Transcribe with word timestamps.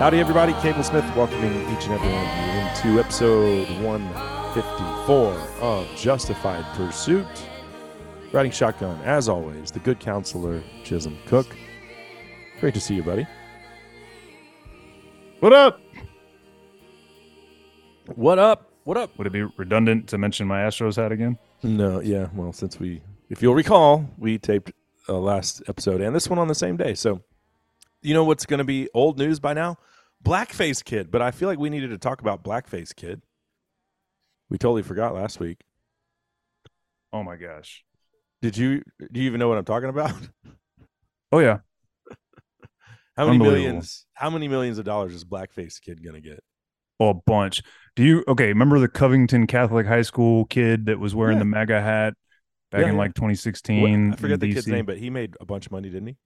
Howdy, 0.00 0.18
everybody. 0.18 0.54
Cable 0.62 0.82
Smith 0.82 1.04
welcoming 1.14 1.52
each 1.76 1.84
and 1.84 1.92
every 1.92 2.10
one 2.10 2.26
of 2.26 2.88
you 2.88 2.92
into 2.94 3.00
episode 3.00 3.68
154 3.84 5.34
of 5.60 5.86
Justified 5.94 6.64
Pursuit. 6.74 7.26
Riding 8.32 8.50
shotgun, 8.50 8.98
as 9.02 9.28
always, 9.28 9.70
the 9.70 9.78
good 9.80 10.00
counselor, 10.00 10.62
Chisholm 10.84 11.18
Cook. 11.26 11.54
Great 12.60 12.72
to 12.72 12.80
see 12.80 12.94
you, 12.94 13.02
buddy. 13.02 13.26
What 15.40 15.52
up? 15.52 15.78
What 18.14 18.38
up? 18.38 18.72
What 18.84 18.96
up? 18.96 19.18
Would 19.18 19.26
it 19.26 19.34
be 19.34 19.42
redundant 19.58 20.08
to 20.08 20.16
mention 20.16 20.46
my 20.46 20.60
Astros 20.60 20.96
hat 20.96 21.12
again? 21.12 21.36
No, 21.62 22.00
yeah. 22.00 22.28
Well, 22.32 22.54
since 22.54 22.80
we, 22.80 23.02
if 23.28 23.42
you'll 23.42 23.54
recall, 23.54 24.08
we 24.16 24.38
taped 24.38 24.72
uh, 25.10 25.18
last 25.18 25.62
episode 25.68 26.00
and 26.00 26.16
this 26.16 26.26
one 26.26 26.38
on 26.38 26.48
the 26.48 26.54
same 26.54 26.78
day. 26.78 26.94
So, 26.94 27.20
you 28.00 28.14
know 28.14 28.24
what's 28.24 28.46
going 28.46 28.58
to 28.58 28.64
be 28.64 28.88
old 28.94 29.18
news 29.18 29.38
by 29.38 29.52
now? 29.52 29.76
Blackface 30.24 30.84
Kid. 30.84 31.10
But 31.10 31.22
I 31.22 31.30
feel 31.30 31.48
like 31.48 31.58
we 31.58 31.70
needed 31.70 31.90
to 31.90 31.98
talk 31.98 32.20
about 32.20 32.42
Blackface 32.44 32.94
Kid. 32.94 33.22
We 34.48 34.58
totally 34.58 34.82
forgot 34.82 35.14
last 35.14 35.40
week. 35.40 35.58
Oh 37.12 37.22
my 37.22 37.36
gosh. 37.36 37.84
Did 38.42 38.56
you? 38.56 38.82
Do 39.12 39.20
you 39.20 39.26
even 39.26 39.38
know 39.40 39.48
what 39.48 39.58
I'm 39.58 39.64
talking 39.64 39.88
about? 39.88 40.12
Oh 41.32 41.38
yeah. 41.38 41.58
How 43.16 43.26
many 43.26 43.38
millions? 43.38 44.04
How 44.14 44.30
many 44.30 44.48
millions 44.48 44.78
of 44.78 44.84
dollars 44.84 45.14
is 45.14 45.24
Blackface 45.24 45.80
Kid 45.80 46.02
going 46.02 46.14
to 46.14 46.20
get? 46.20 46.42
Oh, 46.98 47.10
a 47.10 47.14
bunch. 47.14 47.62
Do 47.94 48.02
you 48.02 48.24
okay? 48.26 48.48
Remember 48.48 48.80
the 48.80 48.88
Covington 48.88 49.46
Catholic 49.46 49.86
High 49.86 50.02
School 50.02 50.46
kid 50.46 50.86
that 50.86 50.98
was 50.98 51.14
wearing 51.14 51.36
Yeah. 51.36 51.42
the 51.42 51.44
MAGA 51.44 51.80
hat 51.80 52.14
back 52.72 52.80
Yeah, 52.80 52.88
in 52.88 52.94
yeah. 52.94 52.98
like 52.98 53.08
What- 53.10 53.14
2016? 53.14 54.12
I 54.12 54.16
forget 54.16 54.40
the 54.40 54.52
kid's 54.52 54.66
name, 54.66 54.86
but 54.86 54.98
he 54.98 55.08
made 55.08 55.36
a 55.40 55.44
bunch 55.44 55.66
of 55.66 55.72
money, 55.72 55.88
didn't 55.88 56.08
he? 56.08 56.16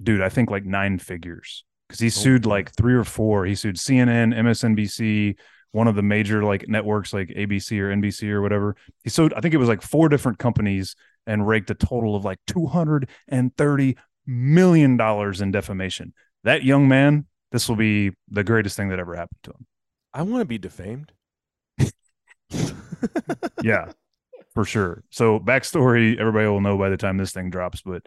Dude, 0.00 0.20
I 0.20 0.28
think 0.28 0.52
like 0.52 0.64
nine 0.64 1.00
figures 1.00 1.64
because 1.88 2.00
he 2.00 2.06
Oh, 2.06 2.10
sued 2.10 2.46
like 2.46 2.74
three 2.74 2.94
or 2.94 3.04
four. 3.04 3.44
He 3.46 3.54
sued 3.54 3.76
CNN, 3.76 4.34
MSNBC, 4.34 5.36
one 5.72 5.88
of 5.88 5.94
the 5.96 6.02
major 6.02 6.42
like 6.44 6.68
networks 6.68 7.12
like 7.12 7.28
ABC 7.28 7.78
or 7.80 7.90
NBC 7.90 8.30
or 8.30 8.40
whatever. 8.42 8.76
He 9.02 9.10
sued, 9.10 9.34
I 9.34 9.40
think 9.40 9.54
it 9.54 9.58
was 9.58 9.68
like 9.68 9.82
four 9.82 10.08
different 10.08 10.38
companies 10.38 10.96
and 11.26 11.46
raked 11.46 11.70
a 11.70 11.74
total 11.74 12.16
of 12.16 12.24
like 12.24 12.38
$230 12.46 13.96
million 14.26 15.00
in 15.00 15.50
defamation. 15.50 16.14
That 16.44 16.62
young 16.64 16.88
man, 16.88 17.26
this 17.52 17.68
will 17.68 17.76
be 17.76 18.12
the 18.28 18.44
greatest 18.44 18.76
thing 18.76 18.88
that 18.88 18.98
ever 18.98 19.14
happened 19.14 19.38
to 19.44 19.50
him. 19.50 19.66
I 20.12 20.22
want 20.22 20.42
to 20.42 20.46
be 20.46 20.58
defamed. 20.58 21.12
yeah, 23.62 23.90
for 24.54 24.64
sure. 24.64 25.02
So 25.10 25.40
backstory, 25.40 26.18
everybody 26.18 26.46
will 26.48 26.60
know 26.60 26.78
by 26.78 26.88
the 26.88 26.96
time 26.96 27.16
this 27.16 27.32
thing 27.32 27.50
drops, 27.50 27.82
but 27.82 28.06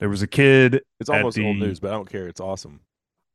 there 0.00 0.08
was 0.08 0.22
a 0.22 0.26
kid. 0.26 0.82
It's 1.00 1.10
almost 1.10 1.38
old 1.38 1.56
news, 1.58 1.80
but 1.80 1.90
I 1.90 1.94
don't 1.94 2.10
care. 2.10 2.28
It's 2.28 2.40
awesome. 2.40 2.80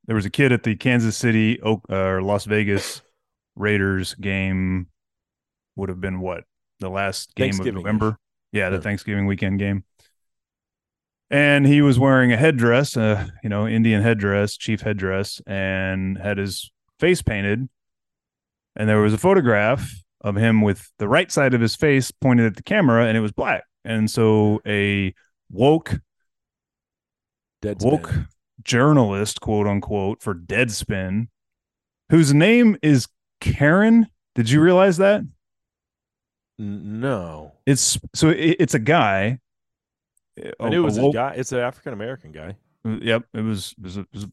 There 0.05 0.15
was 0.15 0.25
a 0.25 0.29
kid 0.29 0.51
at 0.51 0.63
the 0.63 0.75
Kansas 0.75 1.15
City 1.15 1.61
Oak, 1.61 1.81
uh, 1.89 1.95
or 1.95 2.21
Las 2.21 2.45
Vegas 2.45 3.01
Raiders 3.55 4.15
game. 4.15 4.87
Would 5.75 5.89
have 5.89 6.01
been 6.01 6.19
what 6.19 6.43
the 6.79 6.89
last 6.89 7.33
game 7.35 7.59
of 7.59 7.65
November. 7.65 8.17
Yeah, 8.51 8.69
the 8.69 8.75
Yeah. 8.75 8.81
Thanksgiving 8.81 9.25
weekend 9.25 9.57
game. 9.59 9.85
And 11.31 11.65
he 11.65 11.81
was 11.81 11.97
wearing 11.97 12.31
a 12.31 12.37
headdress, 12.37 12.95
uh, 12.95 13.27
you 13.43 13.49
know, 13.49 13.67
Indian 13.67 14.03
headdress, 14.03 14.55
chief 14.55 14.81
headdress, 14.81 15.41
and 15.47 16.17
had 16.19 16.37
his 16.37 16.71
face 16.99 17.23
painted. 17.23 17.67
And 18.75 18.87
there 18.87 19.01
was 19.01 19.13
a 19.13 19.17
photograph 19.17 19.91
of 20.21 20.35
him 20.35 20.61
with 20.61 20.91
the 20.99 21.07
right 21.07 21.31
side 21.31 21.55
of 21.55 21.61
his 21.61 21.75
face 21.75 22.11
pointed 22.11 22.45
at 22.45 22.55
the 22.55 22.63
camera, 22.63 23.07
and 23.07 23.17
it 23.17 23.21
was 23.21 23.31
black. 23.31 23.63
And 23.83 24.11
so 24.11 24.61
a 24.67 25.15
woke 25.49 25.99
Dead 27.63 27.77
woke 27.81 28.13
journalist, 28.63 29.41
quote 29.41 29.67
unquote, 29.67 30.21
for 30.21 30.33
Deadspin, 30.35 31.27
whose 32.09 32.33
name 32.33 32.77
is 32.81 33.07
Karen. 33.41 34.07
Did 34.35 34.49
you 34.49 34.61
realize 34.61 34.97
that? 34.97 35.23
No, 36.59 37.53
It's 37.65 37.97
so 38.13 38.29
it, 38.29 38.57
it's 38.59 38.73
a 38.73 38.79
guy. 38.79 39.39
I 40.59 40.69
knew 40.69 40.81
it 40.81 40.85
was 40.85 40.97
a 40.97 41.01
woke- 41.03 41.13
guy. 41.15 41.33
It's 41.35 41.51
an 41.51 41.59
African 41.59 41.93
American 41.93 42.31
guy. 42.31 42.55
Yep, 42.85 43.25
it 43.33 43.41
was 43.41 43.73
it 43.77 43.83
was 43.83 43.97
a, 43.97 44.01
it 44.01 44.07
was 44.13 44.23
a 44.25 44.31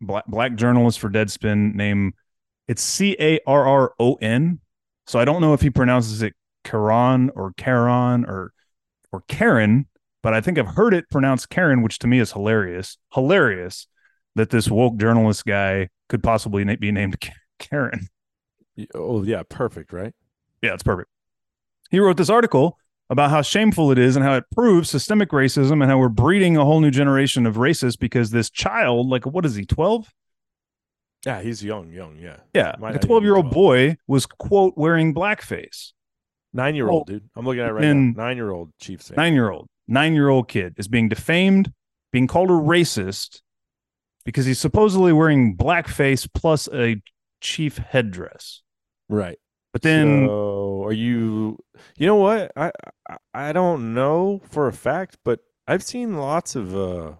black 0.00 0.26
black 0.26 0.54
journalist 0.54 0.98
for 1.00 1.08
Deadspin. 1.08 1.74
Name 1.74 2.14
it's 2.68 2.82
C 2.82 3.16
A 3.18 3.40
R 3.46 3.66
R 3.66 3.94
O 3.98 4.14
N. 4.16 4.60
So 5.06 5.18
I 5.18 5.24
don't 5.24 5.40
know 5.40 5.54
if 5.54 5.60
he 5.62 5.70
pronounces 5.70 6.22
it 6.22 6.34
Karan 6.64 7.30
or 7.34 7.52
Karan 7.56 8.24
or 8.26 8.52
or 9.12 9.22
Karen, 9.28 9.86
but 10.22 10.34
I 10.34 10.40
think 10.40 10.58
I've 10.58 10.74
heard 10.74 10.94
it 10.94 11.08
pronounced 11.10 11.48
Karen, 11.50 11.82
which 11.82 11.98
to 12.00 12.06
me 12.06 12.18
is 12.18 12.32
hilarious. 12.32 12.98
Hilarious 13.14 13.86
that 14.36 14.50
this 14.50 14.70
woke 14.70 14.96
journalist 14.96 15.44
guy 15.44 15.88
could 16.08 16.22
possibly 16.22 16.64
na- 16.64 16.76
be 16.76 16.92
named 16.92 17.16
Karen. 17.58 18.08
Oh 18.94 19.22
yeah, 19.22 19.42
perfect, 19.48 19.92
right? 19.92 20.14
Yeah, 20.62 20.74
it's 20.74 20.82
perfect. 20.82 21.08
He 21.90 21.98
wrote 21.98 22.16
this 22.16 22.30
article 22.30 22.78
about 23.08 23.30
how 23.30 23.42
shameful 23.42 23.90
it 23.90 23.98
is 23.98 24.14
and 24.14 24.24
how 24.24 24.34
it 24.36 24.44
proves 24.54 24.88
systemic 24.88 25.30
racism 25.30 25.82
and 25.82 25.84
how 25.84 25.98
we're 25.98 26.08
breeding 26.08 26.56
a 26.56 26.64
whole 26.64 26.80
new 26.80 26.90
generation 26.92 27.44
of 27.46 27.56
racists 27.56 27.98
because 27.98 28.30
this 28.30 28.48
child, 28.50 29.08
like, 29.08 29.26
what 29.26 29.44
is 29.44 29.56
he, 29.56 29.66
12? 29.66 30.06
Yeah, 31.26 31.42
he's 31.42 31.62
young, 31.62 31.90
young. 31.92 32.16
Yeah, 32.16 32.36
Yeah. 32.54 32.76
Might 32.78 32.90
a 32.90 32.92
not 32.92 32.94
even 32.94 33.00
be 33.00 33.06
12 33.08 33.24
year 33.24 33.36
old 33.36 33.50
boy 33.50 33.96
was, 34.06 34.26
quote, 34.26 34.74
wearing 34.76 35.12
blackface. 35.12 35.92
nine 36.52 36.74
year 36.76 36.88
old 36.88 37.08
dude. 37.08 37.28
I'm 37.36 37.44
looking 37.44 37.62
at 37.62 37.68
it 37.70 37.72
right 37.72 37.82
now. 37.84 38.12
Nine 38.24 38.36
year 38.36 38.50
old 38.50 38.70
Chiefs. 38.80 39.10
Nine 39.10 39.34
year 39.34 39.50
old, 39.50 39.68
nine 39.90 40.14
year 40.14 40.28
old 40.28 40.48
kid 40.48 40.74
is 40.78 40.88
being 40.88 41.08
defamed, 41.08 41.72
being 42.12 42.26
called 42.26 42.48
a 42.48 42.54
racist 42.54 43.42
because 44.24 44.46
he's 44.46 44.58
supposedly 44.58 45.12
wearing 45.12 45.56
blackface 45.56 46.28
plus 46.32 46.68
a 46.72 47.02
chief 47.40 47.78
headdress. 47.78 48.62
Right. 49.08 49.38
But 49.72 49.82
then, 49.82 50.26
so 50.26 50.84
are 50.84 50.92
you? 50.92 51.58
You 51.96 52.06
know 52.06 52.16
what? 52.16 52.50
I, 52.56 52.72
I 53.32 53.52
don't 53.52 53.94
know 53.94 54.40
for 54.50 54.66
a 54.66 54.72
fact, 54.72 55.18
but 55.24 55.40
I've 55.68 55.82
seen 55.82 56.16
lots 56.16 56.56
of 56.56 56.74
uh, 56.74 57.12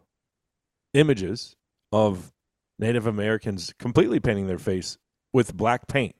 images 0.95 1.55
of 1.93 2.33
Native 2.79 3.07
Americans 3.07 3.73
completely 3.79 4.19
painting 4.19 4.49
their 4.49 4.59
face 4.59 4.99
with 5.33 5.57
black 5.57 5.87
paint, 5.87 6.17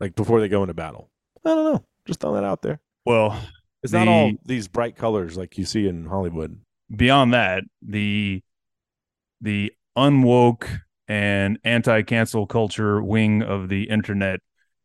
like 0.00 0.16
before 0.16 0.40
they 0.40 0.48
go 0.48 0.62
into 0.62 0.74
battle. 0.74 1.10
I 1.44 1.50
don't 1.50 1.72
know. 1.72 1.84
Just 2.06 2.20
throwing 2.20 2.40
that 2.40 2.46
out 2.46 2.62
there. 2.62 2.80
well, 3.04 3.40
It's 3.82 3.92
not 3.92 4.08
all 4.08 4.32
these 4.44 4.68
bright 4.68 4.96
colors 4.96 5.36
like 5.36 5.56
you 5.56 5.64
see 5.64 5.86
in 5.86 6.06
Hollywood. 6.06 6.58
beyond 6.94 7.32
that, 7.32 7.64
the 7.82 8.42
the 9.40 9.72
unwoke 9.96 10.68
and 11.06 11.58
anti-cancel 11.64 12.46
culture 12.46 13.02
wing 13.02 13.42
of 13.42 13.68
the 13.68 13.84
internet 13.84 14.40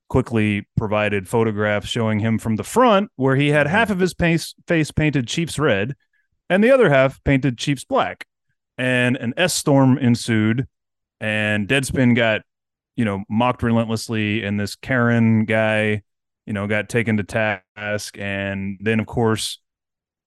quickly 0.09 0.67
provided 0.77 1.27
photographs 1.27 1.87
showing 1.87 2.19
him 2.19 2.37
from 2.37 2.55
the 2.55 2.63
front 2.63 3.09
where 3.15 3.35
he 3.35 3.49
had 3.49 3.67
half 3.67 3.89
of 3.89 3.99
his 3.99 4.13
face, 4.13 4.53
face 4.67 4.91
painted 4.91 5.27
Chiefs 5.27 5.57
red 5.57 5.95
and 6.49 6.63
the 6.63 6.71
other 6.71 6.89
half 6.89 7.23
painted 7.23 7.57
Chiefs 7.57 7.83
black. 7.83 8.25
And 8.77 9.17
an 9.17 9.33
S 9.37 9.53
storm 9.53 9.97
ensued 9.97 10.67
and 11.19 11.67
Deadspin 11.67 12.15
got, 12.15 12.41
you 12.95 13.05
know, 13.05 13.23
mocked 13.29 13.63
relentlessly 13.63 14.43
and 14.43 14.59
this 14.59 14.75
Karen 14.75 15.45
guy, 15.45 16.03
you 16.45 16.53
know, 16.53 16.67
got 16.67 16.89
taken 16.89 17.17
to 17.17 17.23
task 17.23 18.17
and 18.17 18.77
then 18.81 18.99
of 18.99 19.05
course 19.05 19.59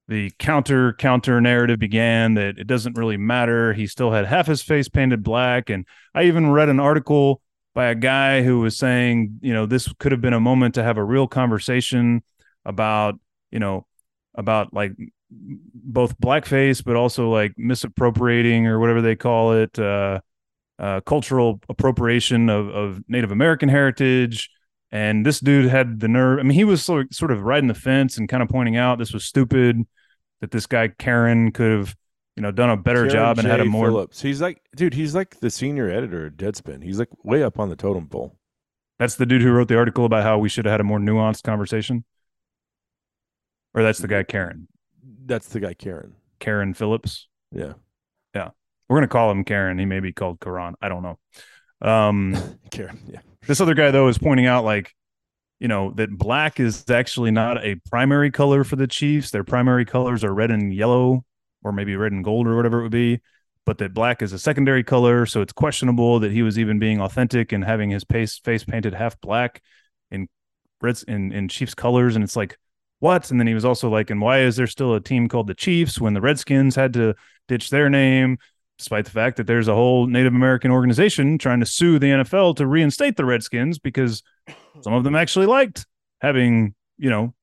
the 0.08 0.30
counter 0.38 0.92
counter 0.92 1.40
narrative 1.40 1.78
began 1.78 2.34
that 2.34 2.58
it 2.58 2.66
doesn't 2.66 2.96
really 2.96 3.16
matter. 3.16 3.72
He 3.72 3.86
still 3.86 4.12
had 4.12 4.26
half 4.26 4.46
his 4.46 4.62
face 4.62 4.88
painted 4.88 5.22
black. 5.22 5.68
And 5.68 5.84
I 6.14 6.24
even 6.24 6.50
read 6.50 6.68
an 6.68 6.78
article 6.78 7.40
by 7.74 7.86
a 7.86 7.94
guy 7.94 8.42
who 8.42 8.60
was 8.60 8.76
saying, 8.76 9.38
you 9.42 9.52
know, 9.52 9.66
this 9.66 9.92
could 9.98 10.12
have 10.12 10.20
been 10.20 10.32
a 10.32 10.40
moment 10.40 10.74
to 10.76 10.82
have 10.82 10.96
a 10.96 11.04
real 11.04 11.26
conversation 11.26 12.22
about, 12.64 13.16
you 13.50 13.58
know, 13.58 13.84
about 14.34 14.72
like 14.72 14.92
both 15.30 16.18
blackface, 16.20 16.84
but 16.84 16.94
also 16.94 17.28
like 17.28 17.52
misappropriating 17.56 18.66
or 18.66 18.78
whatever 18.78 19.02
they 19.02 19.16
call 19.16 19.52
it, 19.54 19.76
uh, 19.78 20.20
uh, 20.78 21.00
cultural 21.00 21.60
appropriation 21.68 22.48
of, 22.48 22.68
of 22.68 23.02
Native 23.08 23.32
American 23.32 23.68
heritage. 23.68 24.50
And 24.92 25.26
this 25.26 25.40
dude 25.40 25.68
had 25.68 26.00
the 26.00 26.08
nerve. 26.08 26.38
I 26.38 26.42
mean, 26.42 26.54
he 26.54 26.64
was 26.64 26.84
sort 26.84 27.12
sort 27.12 27.30
of 27.30 27.42
riding 27.42 27.68
the 27.68 27.74
fence 27.74 28.18
and 28.18 28.28
kind 28.28 28.42
of 28.42 28.48
pointing 28.48 28.76
out 28.76 28.98
this 28.98 29.12
was 29.12 29.24
stupid 29.24 29.82
that 30.40 30.50
this 30.50 30.66
guy 30.66 30.88
Karen 30.88 31.50
could 31.50 31.70
have, 31.70 31.96
you 32.36 32.42
know, 32.42 32.52
done 32.52 32.70
a 32.70 32.76
better 32.76 33.00
Karen 33.00 33.10
job 33.10 33.38
and 33.38 33.48
had 33.48 33.60
a 33.60 33.64
more. 33.64 33.88
Phillips. 33.88 34.22
He's 34.22 34.40
like, 34.40 34.62
dude, 34.76 34.94
he's 34.94 35.14
like 35.14 35.40
the 35.40 35.50
senior 35.50 35.90
editor 35.90 36.26
at 36.26 36.36
Deadspin. 36.36 36.84
He's 36.84 36.98
like 36.98 37.08
way 37.24 37.42
up 37.42 37.58
on 37.58 37.68
the 37.68 37.76
totem 37.76 38.08
pole. 38.08 38.38
That's 38.98 39.16
the 39.16 39.26
dude 39.26 39.42
who 39.42 39.50
wrote 39.50 39.68
the 39.68 39.76
article 39.76 40.04
about 40.04 40.22
how 40.22 40.38
we 40.38 40.48
should 40.48 40.64
have 40.64 40.72
had 40.72 40.80
a 40.80 40.84
more 40.84 40.98
nuanced 40.98 41.42
conversation. 41.42 42.04
Or 43.74 43.82
that's 43.82 43.98
the 43.98 44.08
guy 44.08 44.22
Karen, 44.22 44.68
That's 45.26 45.48
the 45.48 45.60
guy, 45.60 45.74
Karen. 45.74 46.14
Karen 46.40 46.72
Phillips. 46.72 47.28
Yeah. 47.52 47.74
Yeah. 48.34 48.50
We're 48.88 48.96
gonna 48.96 49.08
call 49.08 49.30
him 49.30 49.44
Karen. 49.44 49.78
He 49.78 49.84
may 49.84 50.00
be 50.00 50.12
called 50.12 50.40
Karan. 50.40 50.76
I 50.80 50.88
don't 50.88 51.02
know. 51.02 51.18
Um, 51.86 52.34
Karen. 52.70 53.00
Yeah. 53.06 53.20
This 53.46 53.60
other 53.60 53.74
guy 53.74 53.90
though 53.90 54.08
is 54.08 54.18
pointing 54.18 54.46
out 54.46 54.64
like 54.64 54.94
you 55.58 55.68
know 55.68 55.92
that 55.92 56.16
black 56.16 56.60
is 56.60 56.88
actually 56.90 57.30
not 57.30 57.64
a 57.64 57.76
primary 57.90 58.30
color 58.30 58.64
for 58.64 58.76
the 58.76 58.86
chiefs 58.86 59.30
their 59.30 59.44
primary 59.44 59.84
colors 59.84 60.22
are 60.24 60.34
red 60.34 60.50
and 60.50 60.74
yellow 60.74 61.24
or 61.64 61.72
maybe 61.72 61.96
red 61.96 62.12
and 62.12 62.24
gold 62.24 62.46
or 62.46 62.56
whatever 62.56 62.80
it 62.80 62.82
would 62.82 62.92
be 62.92 63.20
but 63.66 63.78
that 63.78 63.92
black 63.92 64.22
is 64.22 64.32
a 64.32 64.38
secondary 64.38 64.84
color, 64.84 65.26
so 65.26 65.42
it's 65.42 65.52
questionable 65.52 66.20
that 66.20 66.30
he 66.30 66.42
was 66.42 66.58
even 66.58 66.78
being 66.78 67.00
authentic 67.00 67.50
and 67.50 67.64
having 67.64 67.90
his 67.90 68.04
face 68.04 68.38
face 68.38 68.64
painted 68.64 68.94
half 68.94 69.20
black 69.20 69.60
in 70.10 70.28
Reds 70.80 71.02
in 71.02 71.32
in 71.32 71.48
Chiefs 71.48 71.74
colors, 71.74 72.14
and 72.14 72.24
it's 72.24 72.36
like 72.36 72.56
what? 73.00 73.30
And 73.30 73.38
then 73.38 73.46
he 73.46 73.54
was 73.54 73.64
also 73.64 73.90
like, 73.90 74.08
and 74.08 74.22
why 74.22 74.40
is 74.40 74.56
there 74.56 74.68
still 74.68 74.94
a 74.94 75.00
team 75.00 75.28
called 75.28 75.48
the 75.48 75.54
Chiefs 75.54 76.00
when 76.00 76.14
the 76.14 76.20
Redskins 76.20 76.76
had 76.76 76.94
to 76.94 77.14
ditch 77.48 77.68
their 77.70 77.90
name? 77.90 78.38
Despite 78.78 79.06
the 79.06 79.10
fact 79.10 79.38
that 79.38 79.46
there's 79.46 79.68
a 79.68 79.74
whole 79.74 80.06
Native 80.06 80.34
American 80.34 80.70
organization 80.70 81.38
trying 81.38 81.60
to 81.60 81.66
sue 81.66 81.98
the 81.98 82.08
NFL 82.08 82.56
to 82.56 82.66
reinstate 82.66 83.16
the 83.16 83.24
Redskins 83.24 83.78
because 83.78 84.22
some 84.82 84.92
of 84.92 85.02
them 85.02 85.16
actually 85.16 85.46
liked 85.46 85.86
having, 86.20 86.74
you 86.98 87.08
know, 87.08 87.34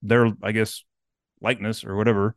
their, 0.00 0.32
I 0.42 0.52
guess, 0.52 0.84
likeness 1.40 1.84
or 1.84 1.94
whatever 1.94 2.34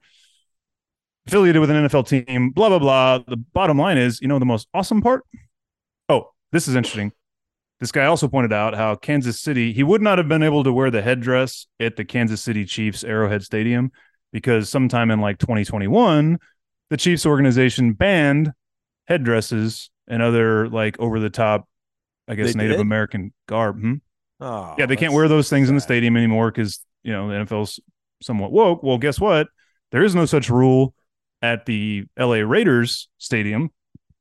affiliated 1.27 1.59
with 1.59 1.69
an 1.69 1.87
NFL 1.87 2.07
team, 2.07 2.51
blah, 2.51 2.69
blah, 2.69 2.79
blah. 2.79 3.19
The 3.19 3.37
bottom 3.37 3.77
line 3.77 3.97
is, 3.97 4.21
you 4.21 4.27
know, 4.27 4.39
the 4.39 4.45
most 4.45 4.67
awesome 4.73 5.01
part? 5.01 5.23
Oh, 6.09 6.31
this 6.51 6.67
is 6.67 6.75
interesting. 6.75 7.11
This 7.79 7.91
guy 7.91 8.05
also 8.05 8.27
pointed 8.27 8.53
out 8.53 8.75
how 8.75 8.95
Kansas 8.95 9.39
City, 9.39 9.73
he 9.73 9.83
would 9.83 10.01
not 10.01 10.17
have 10.17 10.27
been 10.27 10.43
able 10.43 10.63
to 10.63 10.71
wear 10.73 10.91
the 10.91 11.01
headdress 11.01 11.67
at 11.79 11.95
the 11.95 12.05
Kansas 12.05 12.41
City 12.41 12.65
Chiefs 12.65 13.03
Arrowhead 13.03 13.43
Stadium 13.43 13.91
because 14.31 14.69
sometime 14.69 15.09
in 15.09 15.19
like 15.19 15.39
2021, 15.39 16.37
the 16.91 16.97
Chiefs 16.97 17.25
organization 17.25 17.93
banned 17.93 18.51
headdresses 19.05 19.89
and 20.07 20.21
other 20.21 20.67
like 20.67 20.99
over 20.99 21.19
the 21.19 21.29
top, 21.29 21.67
I 22.27 22.35
guess, 22.35 22.53
They 22.53 22.59
Native 22.59 22.77
did? 22.77 22.81
American 22.81 23.33
garb. 23.47 23.79
Hmm? 23.79 23.93
Oh, 24.41 24.75
yeah, 24.77 24.85
they 24.85 24.97
can't 24.97 25.13
wear 25.13 25.27
those 25.27 25.49
things 25.49 25.69
in 25.69 25.75
the 25.75 25.81
stadium 25.81 26.17
anymore 26.17 26.51
because 26.51 26.83
you 27.03 27.13
know 27.13 27.29
the 27.29 27.35
NFL's 27.35 27.79
somewhat 28.21 28.51
woke. 28.51 28.83
Well, 28.83 28.97
guess 28.97 29.19
what? 29.19 29.47
There 29.91 30.03
is 30.03 30.13
no 30.13 30.25
such 30.25 30.49
rule 30.49 30.93
at 31.41 31.65
the 31.65 32.03
LA 32.19 32.37
Raiders 32.37 33.07
stadium. 33.17 33.71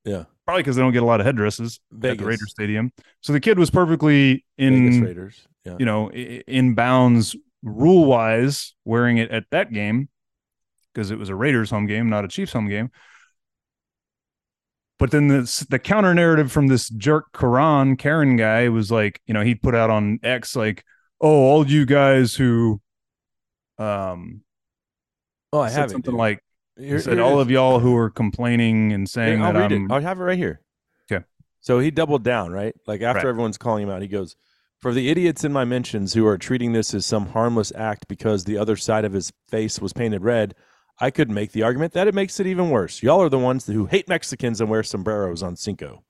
Yeah. 0.04 0.24
Probably 0.46 0.62
because 0.62 0.76
they 0.76 0.82
don't 0.82 0.92
get 0.92 1.02
a 1.02 1.06
lot 1.06 1.20
of 1.20 1.26
headdresses 1.26 1.80
at 1.92 2.18
the 2.18 2.24
Raiders 2.24 2.50
stadium. 2.50 2.92
So 3.20 3.32
the 3.32 3.40
kid 3.40 3.58
was 3.58 3.70
perfectly 3.70 4.44
Vegas 4.58 4.96
in 4.96 5.04
Raiders. 5.04 5.46
Yeah. 5.64 5.76
you 5.78 5.84
know 5.86 6.10
in 6.10 6.74
bounds 6.74 7.36
rule 7.62 8.06
wise 8.06 8.74
wearing 8.84 9.18
it 9.18 9.30
at 9.30 9.44
that 9.50 9.72
game 9.72 10.08
because 10.94 11.10
it 11.10 11.18
was 11.18 11.28
a 11.28 11.34
Raiders 11.34 11.70
home 11.70 11.86
game, 11.86 12.08
not 12.08 12.24
a 12.24 12.28
Chiefs 12.28 12.52
home 12.52 12.68
game. 12.68 12.90
But 14.98 15.10
then 15.12 15.28
the 15.28 15.66
the 15.70 15.78
counter 15.78 16.14
narrative 16.14 16.52
from 16.52 16.66
this 16.66 16.88
jerk 16.90 17.32
Karan 17.32 17.96
Karen 17.96 18.36
guy 18.36 18.68
was 18.68 18.90
like, 18.92 19.20
you 19.26 19.32
know, 19.32 19.40
he 19.42 19.54
put 19.54 19.74
out 19.74 19.88
on 19.88 20.18
X 20.22 20.54
like, 20.54 20.84
"Oh, 21.20 21.28
all 21.44 21.66
you 21.66 21.86
guys 21.86 22.34
who, 22.34 22.80
um, 23.78 24.42
oh, 25.54 25.60
I 25.60 25.70
have 25.70 25.90
something 25.90 26.12
dude. 26.12 26.18
like 26.18 26.44
Here- 26.76 26.96
he 26.96 27.02
said 27.02 27.14
here 27.14 27.22
all 27.22 27.40
is. 27.40 27.46
of 27.46 27.50
y'all 27.50 27.78
who 27.78 27.96
are 27.96 28.10
complaining 28.10 28.92
and 28.92 29.08
saying 29.08 29.40
I'll 29.42 29.54
that 29.54 29.72
I'm 29.72 29.86
it. 29.86 29.92
I 29.92 30.00
have 30.00 30.20
it 30.20 30.24
right 30.24 30.36
here. 30.38 30.60
'Kay. 31.08 31.20
So 31.60 31.78
he 31.78 31.90
doubled 31.90 32.22
down, 32.22 32.52
right? 32.52 32.74
Like 32.86 33.00
after 33.00 33.20
Right. 33.26 33.30
everyone's 33.30 33.56
calling 33.58 33.84
him 33.84 33.90
out, 33.90 34.02
he 34.02 34.08
goes, 34.08 34.36
"For 34.80 34.92
the 34.92 35.08
idiots 35.08 35.44
in 35.44 35.52
my 35.52 35.64
mentions 35.64 36.12
who 36.12 36.26
are 36.26 36.36
treating 36.36 36.72
this 36.74 36.92
as 36.92 37.06
some 37.06 37.28
harmless 37.28 37.72
act 37.74 38.06
because 38.06 38.44
the 38.44 38.58
other 38.58 38.76
side 38.76 39.06
of 39.06 39.14
his 39.14 39.32
face 39.48 39.80
was 39.80 39.94
painted 39.94 40.22
red, 40.24 40.54
I 41.00 41.10
could 41.10 41.30
make 41.30 41.52
the 41.52 41.62
argument 41.62 41.92
that 41.94 42.06
it 42.06 42.14
makes 42.14 42.38
it 42.40 42.46
even 42.46 42.70
worse. 42.70 43.02
Y'all 43.02 43.22
are 43.22 43.28
the 43.28 43.38
ones 43.38 43.66
who 43.66 43.86
hate 43.86 44.08
Mexicans 44.08 44.60
and 44.60 44.68
wear 44.68 44.82
sombreros 44.82 45.42
on 45.42 45.56
Cinco." 45.56 46.04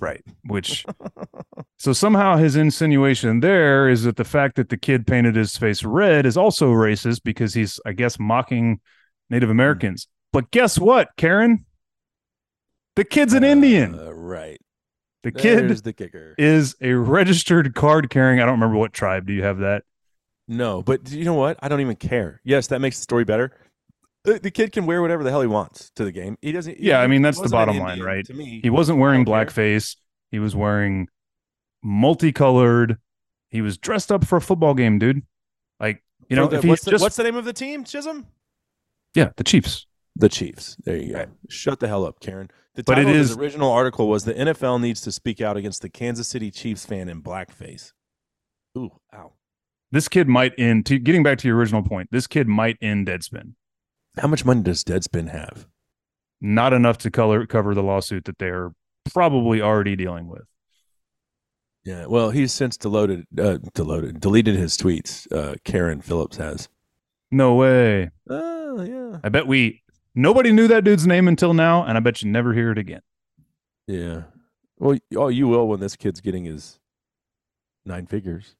right, 0.00 0.22
which 0.44 0.84
so 1.78 1.92
somehow 1.92 2.36
his 2.36 2.56
insinuation 2.56 3.40
there 3.40 3.88
is 3.88 4.04
that 4.04 4.16
the 4.16 4.24
fact 4.24 4.56
that 4.56 4.68
the 4.70 4.76
kid 4.76 5.06
painted 5.06 5.36
his 5.36 5.56
face 5.56 5.84
red 5.84 6.26
is 6.26 6.36
also 6.36 6.70
racist 6.72 7.22
because 7.22 7.54
he's, 7.54 7.78
I 7.86 7.92
guess, 7.92 8.18
mocking 8.18 8.80
Native 9.30 9.50
Americans. 9.50 10.08
But 10.32 10.50
guess 10.50 10.78
what, 10.78 11.10
Karen? 11.16 11.64
The 12.96 13.04
kid's 13.04 13.34
an 13.34 13.44
Indian. 13.44 13.98
Uh, 13.98 14.12
right. 14.12 14.60
The 15.22 15.32
kid 15.32 15.68
There's 15.68 15.82
the 15.82 15.92
kicker. 15.92 16.34
is 16.36 16.76
a 16.80 16.92
registered 16.92 17.74
card 17.74 18.10
carrying. 18.10 18.40
I 18.40 18.44
don't 18.44 18.54
remember 18.54 18.76
what 18.76 18.92
tribe. 18.92 19.26
Do 19.26 19.32
you 19.32 19.42
have 19.42 19.58
that? 19.58 19.84
No, 20.46 20.82
but 20.82 21.10
you 21.10 21.24
know 21.24 21.34
what? 21.34 21.58
I 21.62 21.68
don't 21.68 21.80
even 21.80 21.96
care. 21.96 22.40
Yes, 22.44 22.66
that 22.68 22.80
makes 22.80 22.98
the 22.98 23.02
story 23.02 23.24
better. 23.24 23.52
The, 24.24 24.38
the 24.38 24.50
kid 24.50 24.72
can 24.72 24.86
wear 24.86 25.02
whatever 25.02 25.22
the 25.22 25.30
hell 25.30 25.40
he 25.42 25.46
wants 25.46 25.90
to 25.96 26.04
the 26.04 26.12
game. 26.12 26.36
He 26.42 26.52
doesn't. 26.52 26.80
Yeah, 26.80 27.00
I 27.00 27.06
mean, 27.06 27.22
that's 27.22 27.40
the 27.40 27.48
bottom 27.48 27.78
line, 27.78 27.92
Indian 27.98 28.06
right? 28.06 28.24
To 28.26 28.34
me, 28.34 28.60
He 28.62 28.70
wasn't 28.70 28.98
wearing 28.98 29.24
blackface. 29.24 29.96
He 30.30 30.38
was 30.38 30.54
wearing 30.56 31.08
multicolored. 31.82 32.98
He 33.50 33.60
was 33.60 33.78
dressed 33.78 34.10
up 34.10 34.24
for 34.26 34.36
a 34.36 34.40
football 34.40 34.74
game, 34.74 34.98
dude. 34.98 35.22
Like 35.78 36.02
you 36.28 36.36
know, 36.36 36.46
the- 36.48 36.56
if 36.56 36.62
he 36.62 36.68
what's, 36.70 36.84
the, 36.84 36.90
just 36.92 37.02
what's 37.02 37.16
the 37.16 37.22
name 37.24 37.36
of 37.36 37.44
the 37.44 37.52
team? 37.52 37.84
Chisholm. 37.84 38.26
yeah, 39.14 39.30
the 39.36 39.44
Chiefs. 39.44 39.86
The 40.16 40.28
Chiefs. 40.28 40.76
There 40.84 40.96
you 40.96 41.12
go. 41.12 41.18
Right. 41.18 41.28
Shut 41.48 41.80
the 41.80 41.88
hell 41.88 42.04
up, 42.06 42.20
Karen. 42.20 42.50
The 42.74 42.82
But 42.84 42.98
it 42.98 43.08
is- 43.08 43.36
original 43.36 43.70
article 43.70 44.08
was 44.08 44.24
the 44.24 44.34
NFL 44.34 44.80
needs 44.80 45.00
to 45.02 45.12
speak 45.12 45.40
out 45.40 45.56
against 45.56 45.82
the 45.82 45.88
Kansas 45.88 46.28
City 46.28 46.50
Chiefs 46.50 46.86
fan 46.86 47.08
in 47.08 47.22
blackface. 47.22 47.92
Ooh, 48.78 48.90
ow. 49.14 49.32
This 49.94 50.08
kid 50.08 50.26
might 50.26 50.54
end. 50.58 50.86
To, 50.86 50.98
getting 50.98 51.22
back 51.22 51.38
to 51.38 51.46
your 51.46 51.56
original 51.56 51.84
point, 51.84 52.08
this 52.10 52.26
kid 52.26 52.48
might 52.48 52.76
end 52.82 53.06
Deadspin. 53.06 53.54
How 54.18 54.26
much 54.26 54.44
money 54.44 54.60
does 54.60 54.82
Deadspin 54.82 55.30
have? 55.30 55.68
Not 56.40 56.72
enough 56.72 56.98
to 56.98 57.12
color 57.12 57.46
cover 57.46 57.76
the 57.76 57.82
lawsuit 57.84 58.24
that 58.24 58.40
they're 58.40 58.72
probably 59.12 59.62
already 59.62 59.94
dealing 59.94 60.26
with. 60.26 60.42
Yeah, 61.84 62.06
well, 62.06 62.30
he's 62.30 62.52
since 62.52 62.76
deleted, 62.76 63.26
uh, 63.38 63.58
deloaded, 63.72 64.18
deleted 64.18 64.56
his 64.56 64.76
tweets. 64.76 65.30
Uh, 65.30 65.54
Karen 65.62 66.00
Phillips 66.00 66.38
has. 66.38 66.68
No 67.30 67.54
way. 67.54 68.10
Oh, 68.28 68.82
yeah. 68.82 69.20
I 69.22 69.28
bet 69.28 69.46
we 69.46 69.84
nobody 70.12 70.50
knew 70.50 70.66
that 70.66 70.82
dude's 70.82 71.06
name 71.06 71.28
until 71.28 71.54
now, 71.54 71.84
and 71.84 71.96
I 71.96 72.00
bet 72.00 72.20
you 72.20 72.28
never 72.28 72.52
hear 72.52 72.72
it 72.72 72.78
again. 72.78 73.02
Yeah. 73.86 74.22
Well, 74.76 74.98
oh, 75.14 75.28
you 75.28 75.46
will 75.46 75.68
when 75.68 75.78
this 75.78 75.94
kid's 75.94 76.20
getting 76.20 76.46
his 76.46 76.80
nine 77.86 78.06
figures. 78.06 78.56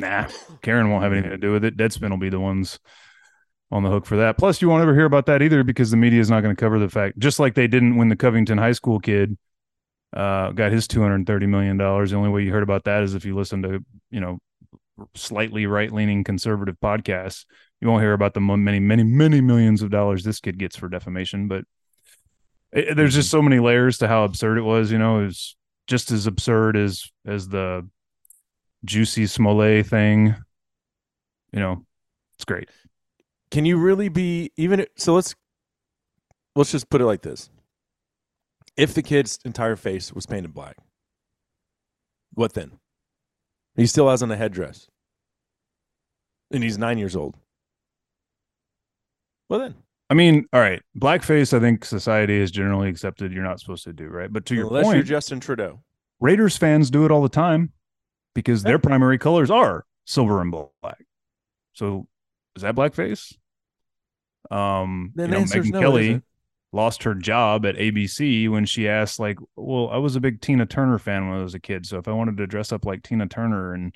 Nah, 0.00 0.28
Karen 0.62 0.90
won't 0.90 1.02
have 1.02 1.12
anything 1.12 1.30
to 1.30 1.38
do 1.38 1.52
with 1.52 1.64
it. 1.64 1.76
Deadspin 1.76 2.10
will 2.10 2.16
be 2.16 2.30
the 2.30 2.40
ones 2.40 2.78
on 3.70 3.82
the 3.82 3.90
hook 3.90 4.06
for 4.06 4.16
that. 4.16 4.36
Plus, 4.36 4.60
you 4.60 4.68
won't 4.68 4.82
ever 4.82 4.94
hear 4.94 5.04
about 5.04 5.26
that 5.26 5.42
either 5.42 5.62
because 5.62 5.90
the 5.90 5.96
media 5.96 6.20
is 6.20 6.30
not 6.30 6.42
going 6.42 6.54
to 6.54 6.60
cover 6.60 6.78
the 6.78 6.88
fact. 6.88 7.18
Just 7.18 7.38
like 7.38 7.54
they 7.54 7.68
didn't 7.68 7.96
when 7.96 8.08
the 8.08 8.16
Covington 8.16 8.58
High 8.58 8.72
School 8.72 8.98
kid 8.98 9.38
uh, 10.12 10.50
got 10.50 10.72
his 10.72 10.88
two 10.88 11.02
hundred 11.02 11.26
thirty 11.26 11.46
million 11.46 11.76
dollars. 11.76 12.10
The 12.10 12.16
only 12.16 12.30
way 12.30 12.42
you 12.42 12.52
heard 12.52 12.62
about 12.62 12.84
that 12.84 13.02
is 13.02 13.14
if 13.14 13.24
you 13.24 13.36
listen 13.36 13.62
to 13.62 13.84
you 14.10 14.20
know 14.20 14.38
slightly 15.14 15.66
right 15.66 15.92
leaning 15.92 16.24
conservative 16.24 16.76
podcasts. 16.82 17.44
You 17.80 17.88
won't 17.88 18.02
hear 18.02 18.12
about 18.12 18.34
the 18.34 18.40
many, 18.40 18.78
many, 18.78 19.02
many 19.02 19.40
millions 19.40 19.80
of 19.80 19.90
dollars 19.90 20.22
this 20.22 20.40
kid 20.40 20.58
gets 20.58 20.76
for 20.76 20.88
defamation. 20.88 21.48
But 21.48 21.64
it, 22.72 22.94
there's 22.94 23.14
just 23.14 23.30
so 23.30 23.40
many 23.40 23.58
layers 23.58 23.98
to 23.98 24.08
how 24.08 24.24
absurd 24.24 24.58
it 24.58 24.62
was. 24.62 24.92
You 24.92 24.98
know, 24.98 25.20
it 25.20 25.26
was 25.26 25.56
just 25.86 26.10
as 26.10 26.26
absurd 26.26 26.76
as 26.76 27.10
as 27.26 27.48
the 27.48 27.88
Jussie 28.86 29.28
Smollett 29.28 29.86
thing. 29.86 30.34
You 31.52 31.60
know, 31.60 31.84
it's 32.34 32.44
great. 32.44 32.68
Can 33.50 33.64
you 33.64 33.76
really 33.76 34.08
be 34.08 34.50
even? 34.56 34.86
So 34.96 35.14
let's 35.14 35.34
let's 36.54 36.72
just 36.72 36.88
put 36.88 37.00
it 37.00 37.06
like 37.06 37.22
this: 37.22 37.50
If 38.76 38.94
the 38.94 39.02
kid's 39.02 39.38
entire 39.44 39.76
face 39.76 40.12
was 40.12 40.26
painted 40.26 40.54
black, 40.54 40.76
what 42.34 42.54
then? 42.54 42.72
He 43.76 43.86
still 43.86 44.08
has 44.08 44.22
on 44.22 44.30
a 44.30 44.36
headdress, 44.36 44.88
and 46.50 46.62
he's 46.62 46.78
nine 46.78 46.98
years 46.98 47.16
old. 47.16 47.36
Well 49.48 49.58
then, 49.60 49.74
I 50.08 50.14
mean, 50.14 50.46
all 50.52 50.60
right, 50.60 50.80
blackface. 50.96 51.52
I 51.52 51.60
think 51.60 51.84
society 51.84 52.38
has 52.38 52.52
generally 52.52 52.88
accepted 52.88 53.32
you're 53.32 53.42
not 53.42 53.58
supposed 53.58 53.84
to 53.84 53.92
do 53.92 54.06
right. 54.06 54.32
But 54.32 54.46
to 54.46 54.54
your 54.54 54.68
unless 54.68 54.84
point, 54.84 54.96
you're 54.96 55.04
Justin 55.04 55.40
Trudeau, 55.40 55.82
Raiders 56.20 56.56
fans 56.56 56.90
do 56.90 57.04
it 57.04 57.10
all 57.10 57.22
the 57.22 57.28
time 57.28 57.72
because 58.34 58.62
their 58.62 58.78
primary 58.78 59.18
colors 59.18 59.50
are 59.50 59.84
silver 60.04 60.40
and 60.40 60.50
black. 60.50 61.04
So 61.72 62.06
is 62.56 62.62
that 62.62 62.74
blackface? 62.74 63.34
Um, 64.50 65.12
then 65.14 65.30
you 65.30 65.38
know, 65.38 65.44
Megyn 65.44 65.70
no, 65.70 65.80
Kelly 65.80 66.22
lost 66.72 67.02
her 67.02 67.14
job 67.14 67.66
at 67.66 67.76
ABC 67.76 68.48
when 68.48 68.64
she 68.64 68.88
asked, 68.88 69.18
like, 69.18 69.38
well, 69.56 69.88
I 69.90 69.98
was 69.98 70.16
a 70.16 70.20
big 70.20 70.40
Tina 70.40 70.66
Turner 70.66 70.98
fan 70.98 71.28
when 71.28 71.38
I 71.38 71.42
was 71.42 71.54
a 71.54 71.60
kid. 71.60 71.86
So 71.86 71.98
if 71.98 72.08
I 72.08 72.12
wanted 72.12 72.36
to 72.38 72.46
dress 72.46 72.72
up 72.72 72.84
like 72.84 73.02
Tina 73.02 73.26
Turner 73.26 73.74
and, 73.74 73.94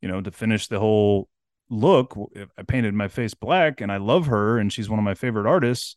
you 0.00 0.08
know, 0.08 0.20
to 0.20 0.30
finish 0.30 0.68
the 0.68 0.78
whole 0.78 1.28
look, 1.70 2.16
I 2.58 2.62
painted 2.62 2.94
my 2.94 3.08
face 3.08 3.34
black 3.34 3.80
and 3.80 3.90
I 3.90 3.98
love 3.98 4.26
her 4.26 4.58
and 4.58 4.72
she's 4.72 4.88
one 4.88 4.98
of 4.98 5.04
my 5.04 5.14
favorite 5.14 5.46
artists. 5.46 5.96